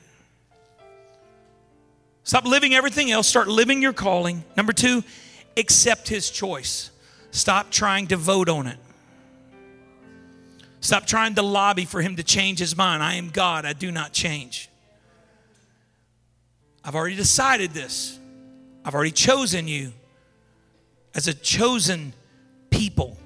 [2.23, 4.45] Stop living everything else, start living your calling.
[4.57, 5.03] Number two,
[5.57, 6.91] accept his choice.
[7.33, 8.79] Stop trying to vote on it.
[10.85, 13.03] Stop trying to lobby for him to change his mind.
[13.03, 14.69] I am God, I do not change.
[16.85, 18.19] I've already decided this.
[18.85, 19.95] I've already chosen you
[21.15, 22.13] as a chosen
[22.69, 23.17] people.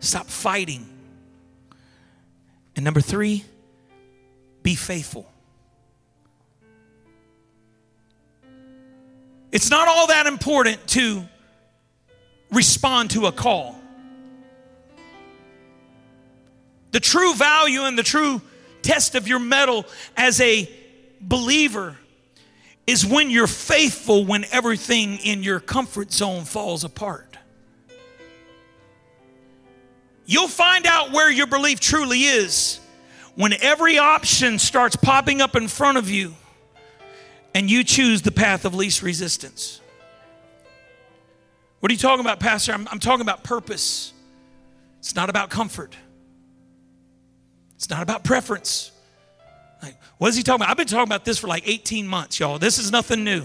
[0.00, 0.88] Stop fighting.
[2.74, 3.44] And number three,
[4.62, 5.30] be faithful.
[9.52, 11.22] It's not all that important to
[12.50, 13.81] respond to a call.
[16.92, 18.40] The true value and the true
[18.82, 19.86] test of your mettle
[20.16, 20.70] as a
[21.20, 21.96] believer
[22.86, 27.38] is when you're faithful when everything in your comfort zone falls apart.
[30.26, 32.80] You'll find out where your belief truly is
[33.34, 36.34] when every option starts popping up in front of you
[37.54, 39.80] and you choose the path of least resistance.
[41.80, 42.72] What are you talking about, Pastor?
[42.72, 44.12] I'm, I'm talking about purpose.
[45.00, 45.96] It's not about comfort,
[47.82, 48.92] it's not about preference.
[49.82, 50.70] Like, what is he talking about?
[50.70, 52.60] I've been talking about this for like 18 months, y'all.
[52.60, 53.44] This is nothing new.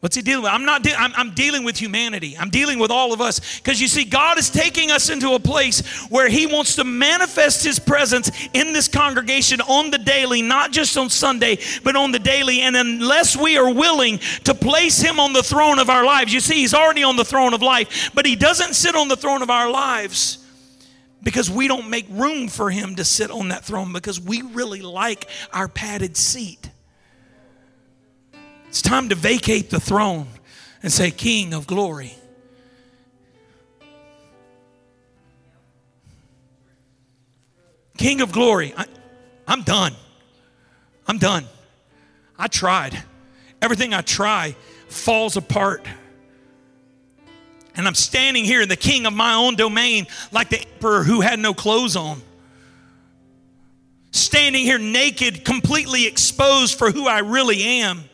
[0.00, 0.52] What's he dealing with?
[0.52, 0.82] I'm not.
[0.82, 2.38] De- I'm, I'm, dealing with humanity.
[2.38, 5.38] I'm dealing with all of us because you see, God is taking us into a
[5.38, 10.72] place where He wants to manifest His presence in this congregation on the daily, not
[10.72, 12.62] just on Sunday, but on the daily.
[12.62, 16.40] And unless we are willing to place Him on the throne of our lives, you
[16.40, 19.42] see, He's already on the throne of life, but He doesn't sit on the throne
[19.42, 20.41] of our lives
[21.22, 24.82] because we don't make room for him to sit on that throne because we really
[24.82, 26.70] like our padded seat.
[28.68, 30.28] It's time to vacate the throne
[30.82, 32.14] and say, King of glory.
[37.98, 38.74] King of glory.
[38.76, 38.86] I,
[39.46, 39.92] am done.
[41.06, 41.44] I'm done.
[42.38, 43.00] I tried.
[43.60, 44.56] Everything I try
[44.88, 45.86] falls apart.
[47.74, 51.20] And I'm standing here, in the king of my own domain, like the emperor who
[51.20, 52.20] had no clothes on.
[54.10, 58.04] Standing here naked, completely exposed for who I really am.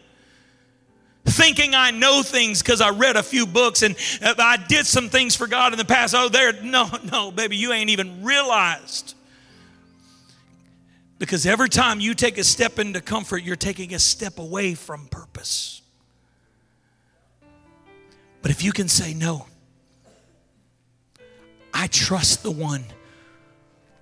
[1.25, 5.09] Thinking I know things because I read a few books and uh, I did some
[5.09, 6.15] things for God in the past.
[6.15, 9.15] Oh, there, no, no, baby, you ain't even realized.
[11.19, 15.09] Because every time you take a step into comfort, you're taking a step away from
[15.09, 15.83] purpose.
[18.43, 19.47] But if you can say no,
[21.73, 22.85] I trust the one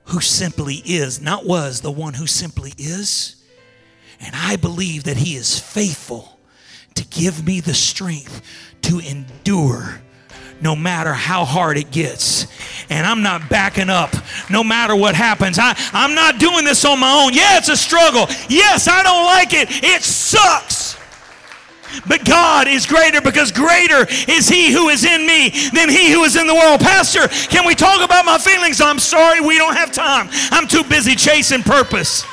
[0.05, 3.43] who simply is, not was, the one who simply is.
[4.20, 6.39] And I believe that he is faithful
[6.95, 8.43] to give me the strength
[8.82, 10.01] to endure
[10.61, 12.47] no matter how hard it gets.
[12.89, 14.14] And I'm not backing up
[14.51, 15.59] no matter what happens.
[15.59, 17.34] I, I'm not doing this on my own.
[17.34, 18.26] Yeah, it's a struggle.
[18.49, 19.68] Yes, I don't like it.
[19.84, 20.86] It sucks.
[22.07, 26.24] But God is greater because greater is He who is in me than He who
[26.24, 26.80] is in the world.
[26.80, 28.80] Pastor, can we talk about my feelings?
[28.80, 30.28] I'm sorry, we don't have time.
[30.51, 32.24] I'm too busy chasing purpose.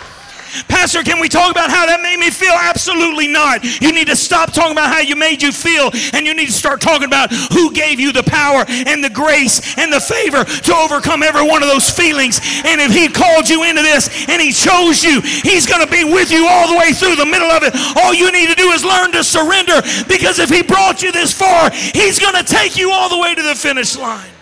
[0.67, 2.53] Pastor, can we talk about how that made me feel?
[2.53, 3.63] Absolutely not.
[3.81, 6.53] You need to stop talking about how you made you feel and you need to
[6.53, 10.75] start talking about who gave you the power and the grace and the favor to
[10.75, 12.39] overcome every one of those feelings.
[12.65, 16.03] And if He called you into this and He chose you, He's going to be
[16.03, 17.73] with you all the way through the middle of it.
[17.97, 21.33] All you need to do is learn to surrender because if He brought you this
[21.33, 24.32] far, He's going to take you all the way to the finish line.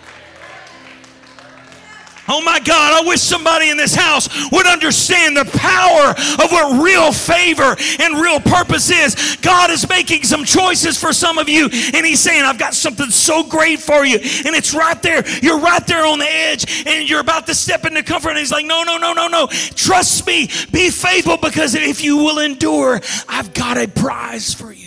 [2.34, 6.12] Oh my God, I wish somebody in this house would understand the power
[6.42, 9.36] of what real favor and real purpose is.
[9.42, 13.10] God is making some choices for some of you, and He's saying, I've got something
[13.10, 14.16] so great for you.
[14.16, 15.22] And it's right there.
[15.42, 18.30] You're right there on the edge, and you're about to step into comfort.
[18.30, 19.48] And He's like, No, no, no, no, no.
[19.74, 20.48] Trust me.
[20.72, 24.81] Be faithful because if you will endure, I've got a prize for you.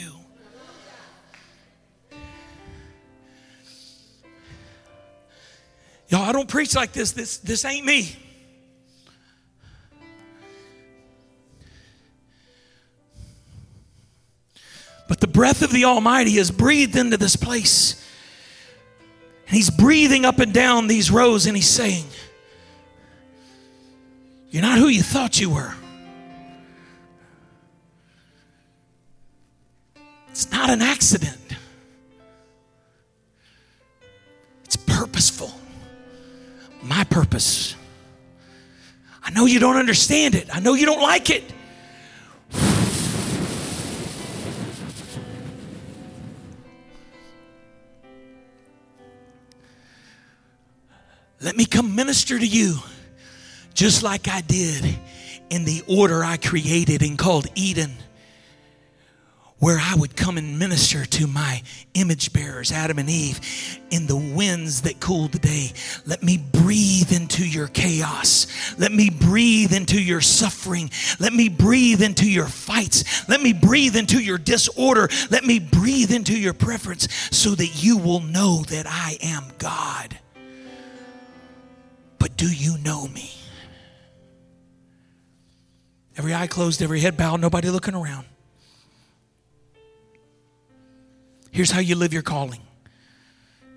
[6.16, 7.11] Y'all, I don't preach like this.
[7.11, 8.16] This, this ain't me.
[15.09, 18.01] But the breath of the Almighty is breathed into this place.
[19.47, 22.05] And He's breathing up and down these rows and He's saying,
[24.51, 25.74] You're not who you thought you were.
[30.30, 31.57] It's not an accident,
[34.63, 35.51] it's purposeful
[36.86, 37.76] my purpose.
[39.24, 40.56] I know you don't understand it.
[40.56, 41.44] I know you don't like it.
[51.42, 52.78] Let me come minister to you
[53.74, 54.98] just like I did
[55.50, 57.94] in the order I created and called Eden
[59.60, 63.39] where I would come and minister to my image bearers, Adam and Eve,
[63.89, 65.72] in the winds that cool the day.
[66.06, 68.47] Let me breathe into your chaos.
[68.78, 70.91] Let me breathe into your suffering.
[71.20, 73.28] Let me breathe into your fights.
[73.30, 75.08] Let me breathe into your disorder.
[75.32, 80.20] Let me breathe into your preference so that you will know that I am God.
[82.20, 83.32] But do you know me?
[86.18, 88.26] Every eye closed, every head bowed, nobody looking around.
[91.56, 92.60] Here's how you live your calling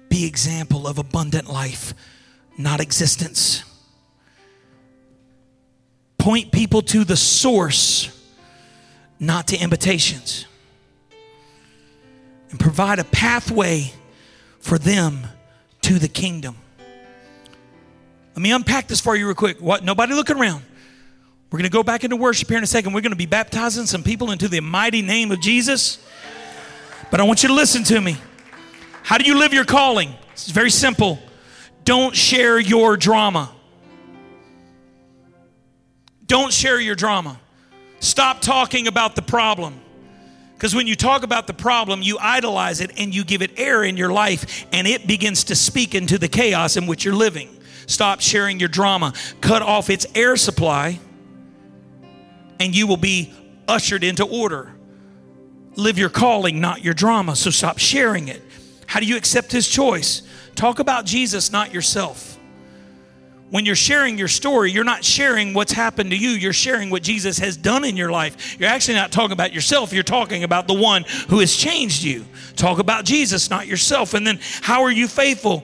[0.09, 1.95] be example of abundant life,
[2.59, 3.62] not existence.
[6.18, 8.11] Point people to the source,
[9.20, 10.47] not to invitations.
[12.51, 13.93] And provide a pathway
[14.59, 15.29] for them
[15.83, 16.57] to the kingdom.
[18.35, 19.61] Let me unpack this for you real quick.
[19.61, 20.64] What nobody looking around.
[21.53, 22.93] We're going to go back into worship here in a second.
[22.93, 26.05] We're going to be baptizing some people into the mighty name of Jesus.
[27.11, 28.17] But I want you to listen to me.
[29.03, 30.15] How do you live your calling?
[30.33, 31.19] It's very simple.
[31.85, 33.51] Don't share your drama.
[36.27, 37.41] Don't share your drama.
[38.01, 39.81] Stop talking about the problem.
[40.55, 43.83] Because when you talk about the problem, you idolize it and you give it air
[43.85, 47.49] in your life, and it begins to speak into the chaos in which you're living.
[47.87, 49.15] Stop sharing your drama.
[49.41, 50.99] Cut off its air supply,
[52.61, 53.33] and you will be
[53.67, 54.75] ushered into order
[55.79, 57.37] live your calling, not your drama.
[57.37, 58.43] So stop sharing it.
[58.87, 60.22] How do you accept his choice?
[60.57, 62.37] Talk about Jesus, not yourself.
[63.51, 66.31] When you're sharing your story, you're not sharing what's happened to you.
[66.31, 68.59] You're sharing what Jesus has done in your life.
[68.59, 69.93] You're actually not talking about yourself.
[69.93, 72.26] You're talking about the one who has changed you.
[72.57, 74.14] Talk about Jesus, not yourself.
[74.14, 75.62] And then, how are you faithful?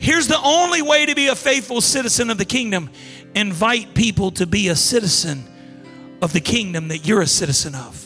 [0.00, 2.90] Here's the only way to be a faithful citizen of the kingdom
[3.34, 5.44] invite people to be a citizen
[6.20, 8.03] of the kingdom that you're a citizen of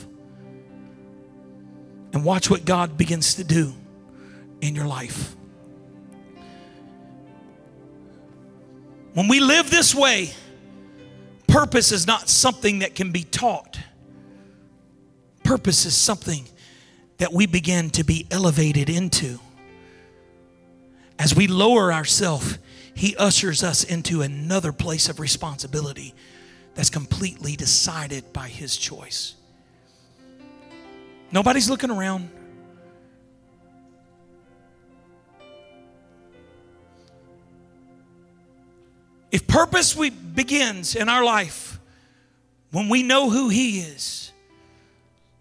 [2.12, 3.74] and watch what God begins to do
[4.61, 5.34] in your life.
[9.14, 10.30] When we live this way,
[11.46, 13.78] purpose is not something that can be taught.
[15.42, 16.46] Purpose is something
[17.16, 19.40] that we begin to be elevated into.
[21.18, 22.59] As we lower ourselves,
[22.94, 26.14] He ushers us into another place of responsibility
[26.74, 29.34] that's completely decided by His choice.
[31.31, 32.31] Nobody's looking around.
[39.31, 41.79] If purpose we begins in our life
[42.70, 44.33] when we know who he is,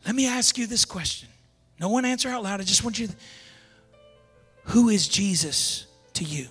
[0.06, 1.30] let me ask you this question.
[1.80, 2.60] No one answer out loud.
[2.60, 3.14] I just want you to,
[4.66, 6.48] who is Jesus to you?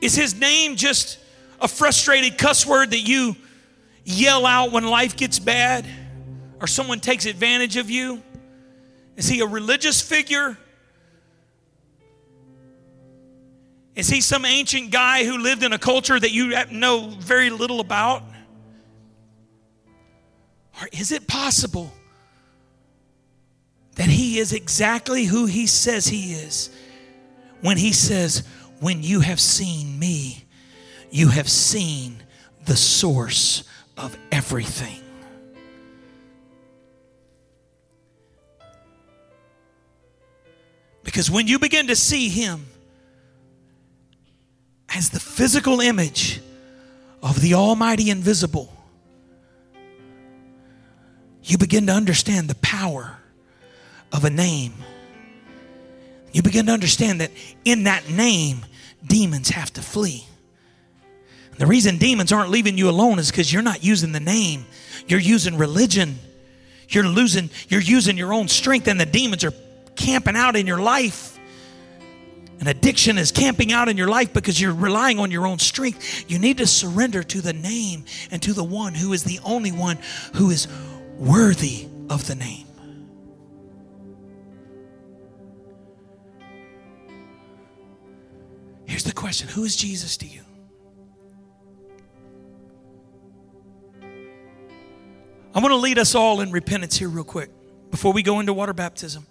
[0.00, 1.18] Is his name just
[1.60, 3.36] a frustrated cuss word that you
[4.04, 5.86] yell out when life gets bad?
[6.64, 8.22] Or someone takes advantage of you?
[9.16, 10.56] Is he a religious figure?
[13.94, 17.80] Is he some ancient guy who lived in a culture that you know very little
[17.80, 18.22] about?
[20.80, 21.92] Or is it possible
[23.96, 26.70] that he is exactly who he says he is
[27.60, 28.42] when he says,
[28.80, 30.44] When you have seen me,
[31.10, 32.22] you have seen
[32.64, 33.64] the source
[33.98, 35.03] of everything?
[41.04, 42.66] Because when you begin to see Him,
[44.88, 46.40] as the physical image
[47.22, 48.72] of the Almighty Invisible,
[51.42, 53.18] you begin to understand the power
[54.12, 54.72] of a name.
[56.32, 57.30] You begin to understand that
[57.64, 58.64] in that name,
[59.06, 60.26] demons have to flee.
[61.58, 64.64] The reason demons aren't leaving you alone is because you're not using the name,
[65.06, 66.18] you're using religion.
[66.88, 69.50] You're losing, you're using your own strength, and the demons are
[69.96, 71.38] camping out in your life.
[72.60, 76.30] An addiction is camping out in your life because you're relying on your own strength.
[76.30, 79.72] You need to surrender to the name and to the one who is the only
[79.72, 79.98] one
[80.34, 80.68] who is
[81.18, 82.66] worthy of the name.
[88.86, 90.42] Here's the question Who is Jesus to you?
[95.54, 97.50] I want to lead us all in repentance here, real quick,
[97.90, 99.26] before we go into water baptism.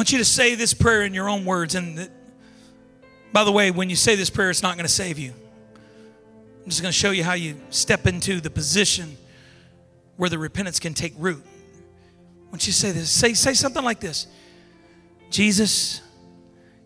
[0.00, 1.74] Want you to say this prayer in your own words.
[1.74, 2.08] And
[3.34, 5.34] by the way, when you say this prayer, it's not going to save you.
[6.64, 9.18] I'm just going to show you how you step into the position
[10.16, 11.44] where the repentance can take root.
[11.44, 13.10] I want you to say this.
[13.10, 14.26] Say, say something like this
[15.28, 16.00] Jesus,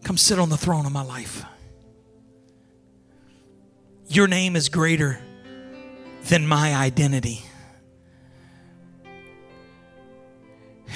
[0.03, 1.45] come sit on the throne of my life.
[4.09, 5.21] Your name is greater
[6.25, 7.45] than my identity.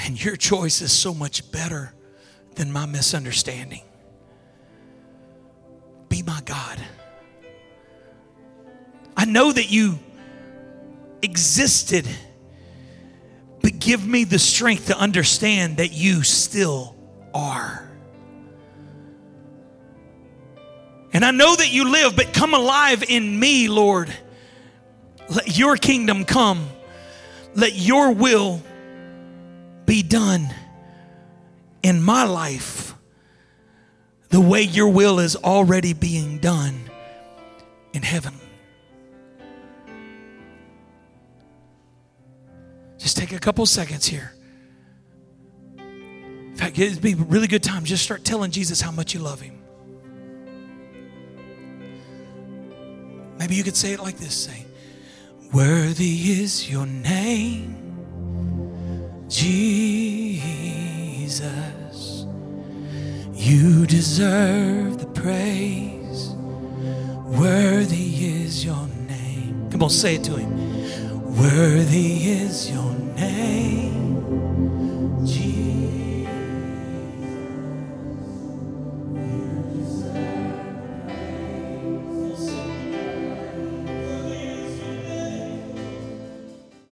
[0.05, 1.95] And your choice is so much better
[2.59, 3.83] than my misunderstanding.
[6.09, 6.79] Be my God.
[9.17, 9.99] I know that you
[11.23, 12.07] existed,
[13.63, 16.97] but give me the strength to understand that you still
[17.33, 17.89] are.
[21.13, 24.13] And I know that you live, but come alive in me, Lord.
[25.29, 26.69] Let your kingdom come.
[27.55, 28.63] Let your will
[29.87, 30.53] be done
[31.83, 32.95] in my life
[34.31, 36.91] the way your will is already being done
[37.93, 38.35] in heaven.
[42.99, 44.33] Just take a couple seconds here.
[45.79, 47.85] In fact, it'd be a really good time.
[47.85, 49.59] Just start telling Jesus how much you love him.
[53.39, 54.67] Maybe you could say it like this say,
[55.53, 57.77] Worthy is your name,
[61.29, 62.25] Jesus.
[63.35, 66.31] You deserve the praise.
[67.39, 69.69] Worthy is your name.
[69.71, 70.51] Come on, say it to him.
[71.37, 74.08] Worthy is your name.